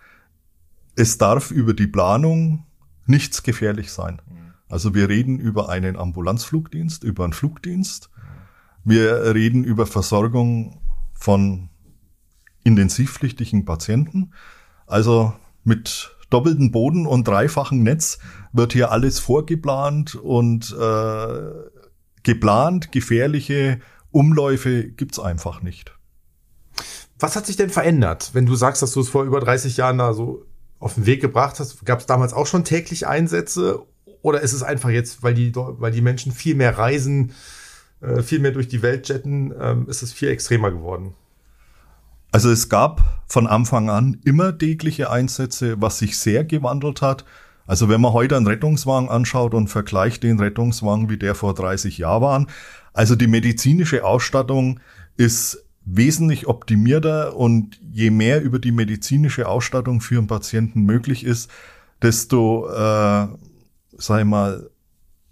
es 0.95 1.17
darf 1.17 1.51
über 1.51 1.73
die 1.73 1.87
Planung 1.87 2.63
nichts 3.05 3.43
gefährlich 3.43 3.91
sein. 3.91 4.21
Also 4.73 4.95
wir 4.95 5.07
reden 5.07 5.37
über 5.37 5.69
einen 5.69 5.97
Ambulanzflugdienst, 5.97 7.03
über 7.03 7.25
einen 7.25 7.33
Flugdienst. 7.33 8.09
Wir 8.83 9.35
reden 9.35 9.63
über 9.63 9.85
Versorgung 9.85 10.81
von 11.13 11.69
intensivpflichtigen 12.63 13.65
Patienten. 13.65 14.33
Also 14.87 15.31
mit 15.63 16.17
doppelten 16.31 16.71
Boden 16.71 17.05
und 17.05 17.27
dreifachen 17.27 17.83
Netz 17.83 18.17
wird 18.51 18.73
hier 18.73 18.91
alles 18.91 19.19
vorgeplant 19.19 20.15
und 20.15 20.75
äh, 20.75 21.51
geplant, 22.23 22.91
gefährliche 22.91 23.79
Umläufe 24.09 24.85
gibt's 24.85 25.19
einfach 25.19 25.61
nicht. 25.61 25.95
Was 27.19 27.35
hat 27.35 27.45
sich 27.45 27.57
denn 27.57 27.69
verändert, 27.69 28.31
wenn 28.33 28.47
du 28.47 28.55
sagst, 28.55 28.81
dass 28.81 28.93
du 28.93 29.01
es 29.01 29.09
vor 29.09 29.23
über 29.23 29.39
30 29.39 29.77
Jahren 29.77 29.99
da 29.99 30.15
so 30.15 30.47
auf 30.79 30.95
den 30.95 31.05
Weg 31.05 31.21
gebracht 31.21 31.59
hast? 31.59 31.85
Gab 31.85 31.99
es 31.99 32.07
damals 32.07 32.33
auch 32.33 32.47
schon 32.47 32.63
täglich 32.63 33.05
Einsätze 33.05 33.85
oder 34.23 34.41
ist 34.41 34.53
es 34.53 34.63
einfach 34.63 34.89
jetzt, 34.89 35.21
weil 35.21 35.35
die, 35.35 35.53
weil 35.53 35.91
die 35.91 36.01
Menschen 36.01 36.31
viel 36.31 36.55
mehr 36.55 36.77
reisen, 36.77 37.33
äh, 38.01 38.23
viel 38.23 38.39
mehr 38.39 38.51
durch 38.51 38.67
die 38.67 38.81
Welt 38.81 39.07
jetten, 39.09 39.53
ähm, 39.59 39.87
ist 39.87 40.01
es 40.01 40.11
viel 40.11 40.29
extremer 40.29 40.71
geworden? 40.71 41.13
Also 42.31 42.49
es 42.49 42.67
gab 42.67 43.23
von 43.27 43.45
Anfang 43.45 43.91
an 43.91 44.17
immer 44.23 44.57
tägliche 44.57 45.11
Einsätze, 45.11 45.79
was 45.79 45.99
sich 45.99 46.17
sehr 46.17 46.45
gewandelt 46.45 47.03
hat. 47.03 47.25
Also 47.67 47.89
wenn 47.89 48.01
man 48.01 48.13
heute 48.13 48.35
einen 48.35 48.47
Rettungswagen 48.47 49.09
anschaut 49.09 49.53
und 49.53 49.67
vergleicht 49.67 50.23
den 50.23 50.39
Rettungswagen, 50.39 51.09
wie 51.09 51.17
der 51.17 51.35
vor 51.35 51.53
30 51.53 51.99
Jahren 51.99 52.23
war, 52.23 52.47
also 52.93 53.15
die 53.15 53.27
medizinische 53.27 54.03
Ausstattung 54.03 54.79
ist 55.15 55.63
wesentlich 55.85 56.47
optimierter 56.47 57.35
und 57.35 57.79
je 57.91 58.09
mehr 58.09 58.41
über 58.41 58.59
die 58.59 58.71
medizinische 58.71 59.47
Ausstattung 59.47 60.01
für 60.01 60.17
einen 60.17 60.27
Patienten 60.27 60.83
möglich 60.83 61.25
ist, 61.25 61.51
desto 62.01 62.69
äh, 62.69 63.27
sag 64.03 64.19
ich 64.19 64.25
mal, 64.25 64.69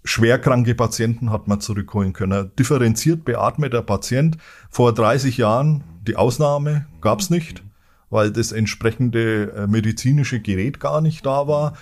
schwerkranke 0.03 0.75
Patienten 0.75 1.29
hat 1.29 1.47
man 1.47 1.59
zurückholen 1.59 2.13
können. 2.13 2.51
Differenziert 2.57 3.25
beatmeter 3.25 3.81
Patient 3.81 4.37
vor 4.69 4.93
30 4.93 5.37
Jahren, 5.37 5.83
die 6.07 6.15
Ausnahme 6.15 6.87
gab's 7.01 7.29
nicht, 7.29 7.63
weil 8.09 8.31
das 8.31 8.51
entsprechende 8.51 9.51
äh, 9.51 9.67
medizinische 9.67 10.39
Gerät 10.39 10.79
gar 10.79 11.01
nicht 11.01 11.25
da 11.25 11.47
war. 11.47 11.73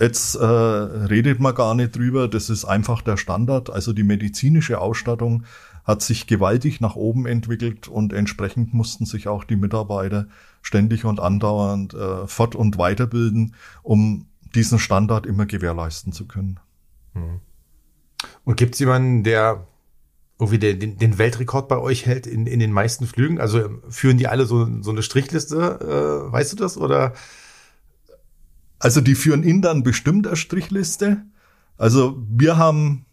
Jetzt 0.00 0.36
äh, 0.36 0.44
redet 0.44 1.40
man 1.40 1.56
gar 1.56 1.74
nicht 1.74 1.96
drüber, 1.96 2.28
das 2.28 2.50
ist 2.50 2.64
einfach 2.64 3.02
der 3.02 3.16
Standard. 3.16 3.68
Also 3.68 3.92
die 3.92 4.04
medizinische 4.04 4.80
Ausstattung 4.80 5.42
hat 5.84 6.02
sich 6.02 6.28
gewaltig 6.28 6.80
nach 6.80 6.94
oben 6.94 7.26
entwickelt 7.26 7.88
und 7.88 8.12
entsprechend 8.12 8.74
mussten 8.74 9.06
sich 9.06 9.26
auch 9.26 9.42
die 9.42 9.56
Mitarbeiter 9.56 10.28
ständig 10.62 11.04
und 11.04 11.18
andauernd 11.18 11.94
äh, 11.94 12.28
fort- 12.28 12.54
und 12.54 12.78
weiterbilden, 12.78 13.54
um 13.82 14.26
diesen 14.54 14.78
Standard 14.78 15.26
immer 15.26 15.46
gewährleisten 15.46 16.12
zu 16.12 16.26
können. 16.26 16.60
Mhm. 17.14 17.40
Und 18.44 18.56
gibt 18.56 18.74
es 18.74 18.80
jemanden, 18.80 19.24
der 19.24 19.66
irgendwie 20.38 20.58
den, 20.58 20.98
den, 20.98 21.18
Weltrekord 21.18 21.68
bei 21.68 21.78
euch 21.78 22.06
hält 22.06 22.26
in, 22.26 22.46
in 22.46 22.60
den 22.60 22.72
meisten 22.72 23.06
Flügen? 23.06 23.40
Also 23.40 23.68
führen 23.88 24.18
die 24.18 24.28
alle 24.28 24.46
so, 24.46 24.82
so 24.82 24.90
eine 24.90 25.02
Strichliste? 25.02 26.26
Äh, 26.28 26.32
weißt 26.32 26.52
du 26.52 26.56
das? 26.56 26.76
Oder? 26.76 27.12
Also 28.78 29.00
die 29.00 29.16
führen 29.16 29.42
in 29.42 29.62
dann 29.62 29.82
bestimmt 29.82 30.26
eine 30.26 30.36
Strichliste. 30.36 31.24
Also 31.76 32.22
wir 32.28 32.56
haben 32.56 33.04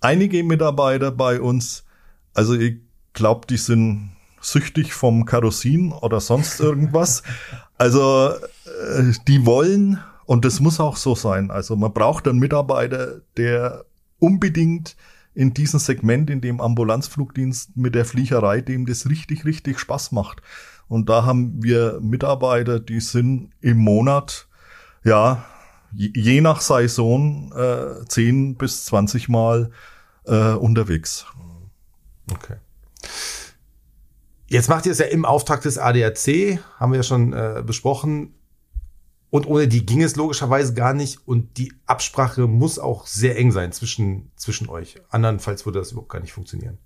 einige 0.00 0.42
Mitarbeiter 0.44 1.10
bei 1.10 1.40
uns. 1.40 1.84
Also 2.34 2.54
ich 2.54 2.76
glaube, 3.14 3.46
die 3.46 3.56
sind 3.56 4.12
süchtig 4.40 4.92
vom 4.92 5.24
Kerosin 5.24 5.92
oder 5.92 6.20
sonst 6.20 6.60
irgendwas. 6.60 7.22
Also 7.78 8.30
äh, 8.30 9.12
die 9.28 9.44
wollen 9.44 10.00
und 10.26 10.44
das 10.44 10.60
muss 10.60 10.80
auch 10.80 10.96
so 10.96 11.14
sein. 11.14 11.50
Also 11.50 11.76
man 11.76 11.92
braucht 11.92 12.28
einen 12.28 12.38
Mitarbeiter, 12.38 13.22
der 13.36 13.84
unbedingt 14.18 14.96
in 15.34 15.54
diesem 15.54 15.78
Segment, 15.78 16.30
in 16.30 16.40
dem 16.40 16.60
Ambulanzflugdienst 16.60 17.76
mit 17.76 17.94
der 17.94 18.04
Fliegerei, 18.04 18.60
dem 18.60 18.86
das 18.86 19.08
richtig, 19.08 19.44
richtig 19.44 19.78
Spaß 19.78 20.12
macht. 20.12 20.42
Und 20.88 21.08
da 21.08 21.24
haben 21.24 21.62
wir 21.62 22.00
Mitarbeiter, 22.00 22.80
die 22.80 23.00
sind 23.00 23.50
im 23.60 23.78
Monat, 23.78 24.48
ja, 25.04 25.44
je 25.92 26.40
nach 26.40 26.60
Saison 26.60 27.52
äh, 27.52 28.04
10 28.06 28.56
bis 28.56 28.86
20 28.86 29.28
Mal 29.28 29.70
äh, 30.24 30.52
unterwegs. 30.52 31.26
Okay. 32.30 32.56
Jetzt 34.48 34.68
macht 34.68 34.86
ihr 34.86 34.92
es 34.92 34.98
ja 34.98 35.06
im 35.06 35.24
Auftrag 35.24 35.62
des 35.62 35.76
ADAC, 35.78 36.60
haben 36.78 36.92
wir 36.92 36.98
ja 36.98 37.02
schon 37.02 37.32
äh, 37.32 37.62
besprochen. 37.66 38.35
Und 39.30 39.46
ohne 39.46 39.68
die 39.68 39.84
ging 39.84 40.02
es 40.02 40.16
logischerweise 40.16 40.74
gar 40.74 40.94
nicht. 40.94 41.26
Und 41.26 41.58
die 41.58 41.72
Absprache 41.86 42.46
muss 42.46 42.78
auch 42.78 43.06
sehr 43.06 43.36
eng 43.36 43.52
sein 43.52 43.72
zwischen, 43.72 44.30
zwischen 44.36 44.68
euch. 44.68 44.96
Andernfalls 45.10 45.66
würde 45.66 45.80
das 45.80 45.92
überhaupt 45.92 46.12
gar 46.12 46.20
nicht 46.20 46.32
funktionieren. 46.32 46.78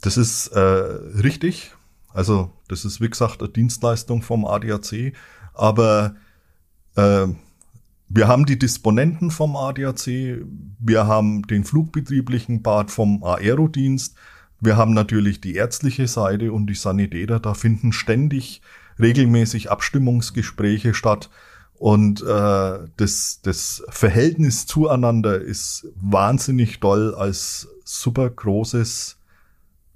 Das 0.00 0.16
ist 0.16 0.48
äh, 0.48 0.60
richtig. 0.60 1.72
Also 2.12 2.52
das 2.68 2.84
ist, 2.84 3.00
wie 3.00 3.10
gesagt, 3.10 3.40
eine 3.40 3.50
Dienstleistung 3.50 4.22
vom 4.22 4.44
ADAC. 4.44 5.12
Aber 5.54 6.14
äh, 6.96 7.26
wir 8.08 8.28
haben 8.28 8.44
die 8.44 8.58
Disponenten 8.58 9.30
vom 9.30 9.56
ADAC, 9.56 10.44
wir 10.78 11.06
haben 11.06 11.46
den 11.46 11.64
flugbetrieblichen 11.64 12.62
Part 12.62 12.90
vom 12.90 13.24
Aerodienst, 13.24 14.16
Wir 14.60 14.76
haben 14.76 14.92
natürlich 14.92 15.40
die 15.40 15.54
ärztliche 15.54 16.06
Seite 16.06 16.52
und 16.52 16.66
die 16.68 16.74
Sanitäter. 16.74 17.40
Da 17.40 17.54
finden 17.54 17.92
ständig 17.92 18.60
regelmäßig 18.98 19.70
Abstimmungsgespräche 19.70 20.94
statt. 20.94 21.30
Und 21.74 22.22
äh, 22.22 22.78
das, 22.96 23.40
das 23.42 23.82
Verhältnis 23.88 24.66
zueinander 24.66 25.40
ist 25.40 25.88
wahnsinnig 25.96 26.78
toll 26.78 27.14
als 27.14 27.68
super 27.84 28.30
großes, 28.30 29.18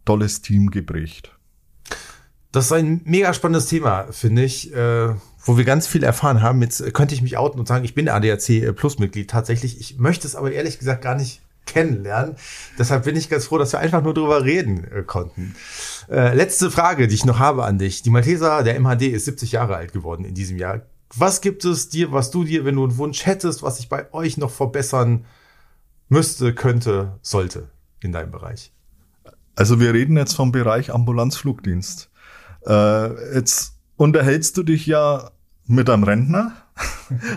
tolles 0.05 0.43
Team 0.43 0.71
geprägt. 0.71 1.33
Das 2.51 2.67
ist 2.67 2.73
ein 2.73 3.03
mega 3.05 3.33
spannendes 3.35 3.67
Thema, 3.67 4.11
finde 4.11 4.43
ich, 4.43 4.75
äh, 4.75 5.15
wo 5.45 5.57
wir 5.57 5.65
ganz 5.65 5.87
viel 5.87 6.03
erfahren 6.03 6.43
haben. 6.43 6.61
Jetzt 6.63 6.93
könnte 6.93 7.15
ich 7.15 7.23
mich 7.23 7.37
outen 7.37 7.61
und 7.61 7.69
sagen, 7.69 7.85
ich 7.85 7.95
bin 7.95 8.09
ADAC 8.09 8.75
Plus 8.75 8.99
Mitglied 8.99 9.31
tatsächlich. 9.31 9.79
Ich 9.79 9.99
möchte 9.99 10.27
es 10.27 10.35
aber 10.35 10.51
ehrlich 10.51 10.79
gesagt 10.79 11.03
gar 11.03 11.15
nicht 11.15 11.43
kennenlernen. 11.67 12.37
Deshalb 12.79 13.05
bin 13.05 13.17
ich 13.17 13.29
ganz 13.29 13.47
froh, 13.47 13.59
dass 13.59 13.73
wir 13.73 13.81
einfach 13.81 14.03
nur 14.03 14.15
drüber 14.15 14.45
reden 14.45 14.85
äh, 14.85 15.03
konnten. 15.03 15.55
Äh, 16.09 16.35
letzte 16.35 16.71
Frage, 16.71 17.09
die 17.09 17.15
ich 17.15 17.25
noch 17.25 17.39
habe 17.39 17.65
an 17.65 17.79
dich. 17.79 18.03
Die 18.03 18.11
Malteser, 18.11 18.63
der 18.63 18.81
MHD, 18.81 19.03
ist 19.03 19.27
70 19.27 19.53
Jahre 19.53 19.77
alt 19.77 19.93
geworden 19.93 20.25
in 20.25 20.35
diesem 20.35 20.57
Jahr. 20.57 20.83
Was 21.15 21.41
gibt 21.41 21.65
es 21.65 21.89
dir, 21.89 22.13
was 22.13 22.31
du 22.31 22.45
dir, 22.45 22.65
wenn 22.65 22.77
du 22.77 22.85
einen 22.85 22.97
Wunsch 22.97 23.27
hättest, 23.27 23.63
was 23.63 23.77
sich 23.77 23.89
bei 23.89 24.13
euch 24.13 24.39
noch 24.39 24.51
verbessern 24.51 25.25
müsste, 26.09 26.55
könnte, 26.55 27.19
sollte 27.23 27.69
in 28.01 28.13
deinem 28.13 28.31
Bereich? 28.31 28.73
Also 29.55 29.81
wir 29.81 29.95
reden 29.95 30.17
jetzt 30.17 30.35
vom 30.35 30.53
Bereich 30.53 30.93
Ambulanzflugdienst. 30.93 32.11
Äh, 32.67 33.35
jetzt 33.35 33.75
unterhältst 33.97 34.57
du 34.57 34.63
dich 34.63 34.87
ja 34.87 35.31
mit 35.67 35.89
einem 35.89 36.05
Rentner. 36.05 36.53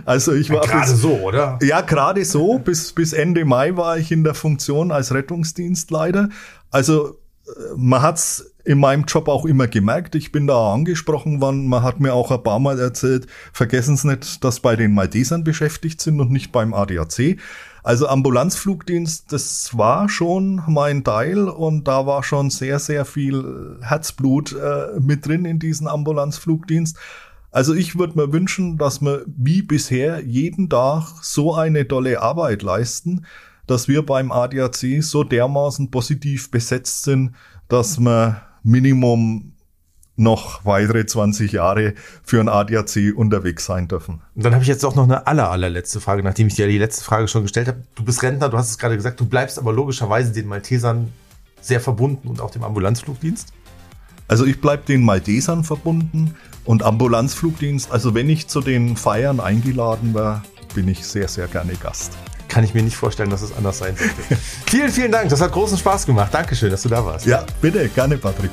Also 0.06 0.34
ich 0.34 0.50
war 0.50 0.62
gerade 0.62 0.94
so, 0.94 1.14
oder? 1.20 1.60
Ja, 1.62 1.82
gerade 1.82 2.26
so. 2.26 2.60
Bis 2.60 2.94
bis 2.94 3.14
Ende 3.14 3.46
Mai 3.46 3.78
war 3.78 3.98
ich 3.98 4.12
in 4.12 4.24
der 4.24 4.34
Funktion 4.34 4.92
als 4.92 5.14
Rettungsdienstleiter. 5.14 6.30
Also 6.72 7.18
äh, 7.46 7.52
man 7.76 8.02
hat's 8.02 8.52
in 8.66 8.80
meinem 8.80 9.06
Job 9.06 9.28
auch 9.28 9.46
immer 9.46 9.68
gemerkt. 9.68 10.16
Ich 10.16 10.32
bin 10.32 10.46
da 10.46 10.74
angesprochen 10.74 11.42
worden. 11.42 11.68
Man 11.68 11.84
hat 11.84 12.00
mir 12.00 12.14
auch 12.14 12.32
ein 12.32 12.44
paar 12.44 12.60
Mal 12.60 12.80
erzählt, 12.80 13.28
vergessen 13.54 13.98
Sie 13.98 14.08
nicht, 14.08 14.44
dass 14.44 14.60
bei 14.60 14.76
den 14.76 14.94
Maldesern 14.94 15.44
beschäftigt 15.44 16.02
sind 16.02 16.20
und 16.20 16.32
nicht 16.32 16.52
beim 16.52 16.74
ADAC. 16.74 17.38
Also 17.82 18.08
Ambulanzflugdienst, 18.08 19.32
das 19.32 19.78
war 19.78 20.10
schon 20.10 20.62
mein 20.68 21.04
Teil 21.04 21.48
und 21.48 21.88
da 21.88 22.06
war 22.06 22.24
schon 22.24 22.50
sehr, 22.50 22.78
sehr 22.78 23.06
viel 23.06 23.78
Herzblut 23.82 24.52
äh, 24.54 25.00
mit 25.00 25.26
drin 25.26 25.46
in 25.46 25.60
diesen 25.60 25.88
Ambulanzflugdienst. 25.88 26.98
Also 27.52 27.74
ich 27.74 27.98
würde 27.98 28.18
mir 28.18 28.32
wünschen, 28.32 28.78
dass 28.78 29.02
wir 29.02 29.24
wie 29.26 29.64
bisher 29.64 30.24
jeden 30.24 30.70
Tag 30.70 31.08
so 31.22 31.56
eine 31.56 31.88
tolle 31.88 32.22
Arbeit 32.22 32.62
leisten, 32.62 33.26
dass 33.66 33.88
wir 33.88 34.06
beim 34.06 34.32
ADAC 34.32 35.02
so 35.02 35.24
dermaßen 35.24 35.90
positiv 35.90 36.52
besetzt 36.52 37.04
sind, 37.04 37.34
dass 37.68 38.00
wir 38.00 38.42
Minimum 38.64 39.54
noch 40.16 40.66
weitere 40.66 41.06
20 41.06 41.54
Jahre 41.54 41.94
für 42.24 42.40
ein 42.40 42.50
ADAC 42.50 43.14
unterwegs 43.16 43.66
sein 43.66 43.88
dürfen. 43.88 44.22
Und 44.36 44.46
dann 44.46 44.54
habe 44.54 44.64
ich 44.64 44.68
jetzt 44.68 44.84
auch 44.84 44.96
noch 44.96 45.06
eine 45.06 45.26
aller, 45.26 45.50
allerletzte 45.50 46.02
Frage, 46.02 46.24
nachdem 46.24 46.48
ich 46.48 46.56
dir 46.56 46.68
die 46.68 46.78
letzte 46.78 47.04
Frage 47.04 47.28
schon 47.28 47.44
gestellt 47.44 47.70
habe. 47.70 47.84
Du 47.96 48.04
bist 48.04 48.22
Rentner, 48.22 48.50
du 48.50 48.58
hast 48.58 48.70
es 48.70 48.78
gerade 48.78 48.96
gesagt, 48.96 49.20
du 49.20 49.26
bleibst 49.26 49.58
aber 49.58 49.72
logischerweise 49.72 50.34
den 50.34 50.48
Maltesern 50.48 51.12
sehr 51.62 51.80
verbunden 51.80 52.28
und 52.28 52.42
auch 52.42 52.52
dem 52.52 52.64
Ambulanzflugdienst? 52.64 53.54
Also 54.28 54.46
ich 54.46 54.62
bleibe 54.62 54.84
den 54.86 55.04
Maltesern 55.04 55.64
verbunden 55.64 56.36
und 56.66 56.84
Ambulanzflugdienst. 56.84 57.92
Also 57.92 58.14
wenn 58.14 58.30
ich 58.30 58.48
zu 58.48 58.62
den 58.62 58.96
Feiern 58.96 59.40
eingeladen 59.40 60.14
war, 60.14 60.44
bin 60.76 60.88
ich 60.88 61.06
sehr, 61.06 61.28
sehr 61.28 61.48
gerne 61.48 61.74
Gast. 61.74 62.14
Kann 62.48 62.64
ich 62.64 62.74
mir 62.74 62.82
nicht 62.82 62.96
vorstellen, 62.96 63.30
dass 63.30 63.42
es 63.42 63.56
anders 63.56 63.78
sein 63.78 63.96
sollte. 63.96 64.36
vielen, 64.68 64.90
vielen 64.90 65.12
Dank. 65.12 65.30
Das 65.30 65.42
hat 65.42 65.52
großen 65.52 65.78
Spaß 65.78 66.06
gemacht. 66.06 66.34
Dankeschön, 66.34 66.72
dass 66.72 66.82
du 66.82 66.90
da 66.90 67.06
warst. 67.06 67.26
Ja, 67.26 67.46
bitte. 67.62 67.88
Gerne, 67.90 68.18
Patrick. 68.18 68.52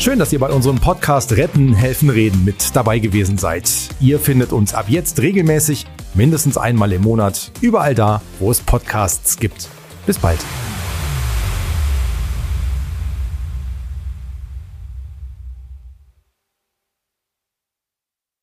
Schön, 0.00 0.18
dass 0.18 0.32
ihr 0.32 0.38
bei 0.38 0.48
unserem 0.48 0.78
Podcast 0.78 1.32
Retten, 1.32 1.74
Helfen, 1.74 2.08
Reden 2.08 2.42
mit 2.42 2.74
dabei 2.74 3.00
gewesen 3.00 3.36
seid. 3.36 3.70
Ihr 4.00 4.18
findet 4.18 4.50
uns 4.50 4.72
ab 4.72 4.86
jetzt 4.88 5.20
regelmäßig, 5.20 5.86
mindestens 6.14 6.56
einmal 6.56 6.92
im 6.92 7.02
Monat, 7.02 7.50
überall 7.60 7.94
da, 7.94 8.22
wo 8.38 8.50
es 8.50 8.60
Podcasts 8.60 9.38
gibt. 9.38 9.68
Bis 10.06 10.18
bald. 10.18 10.40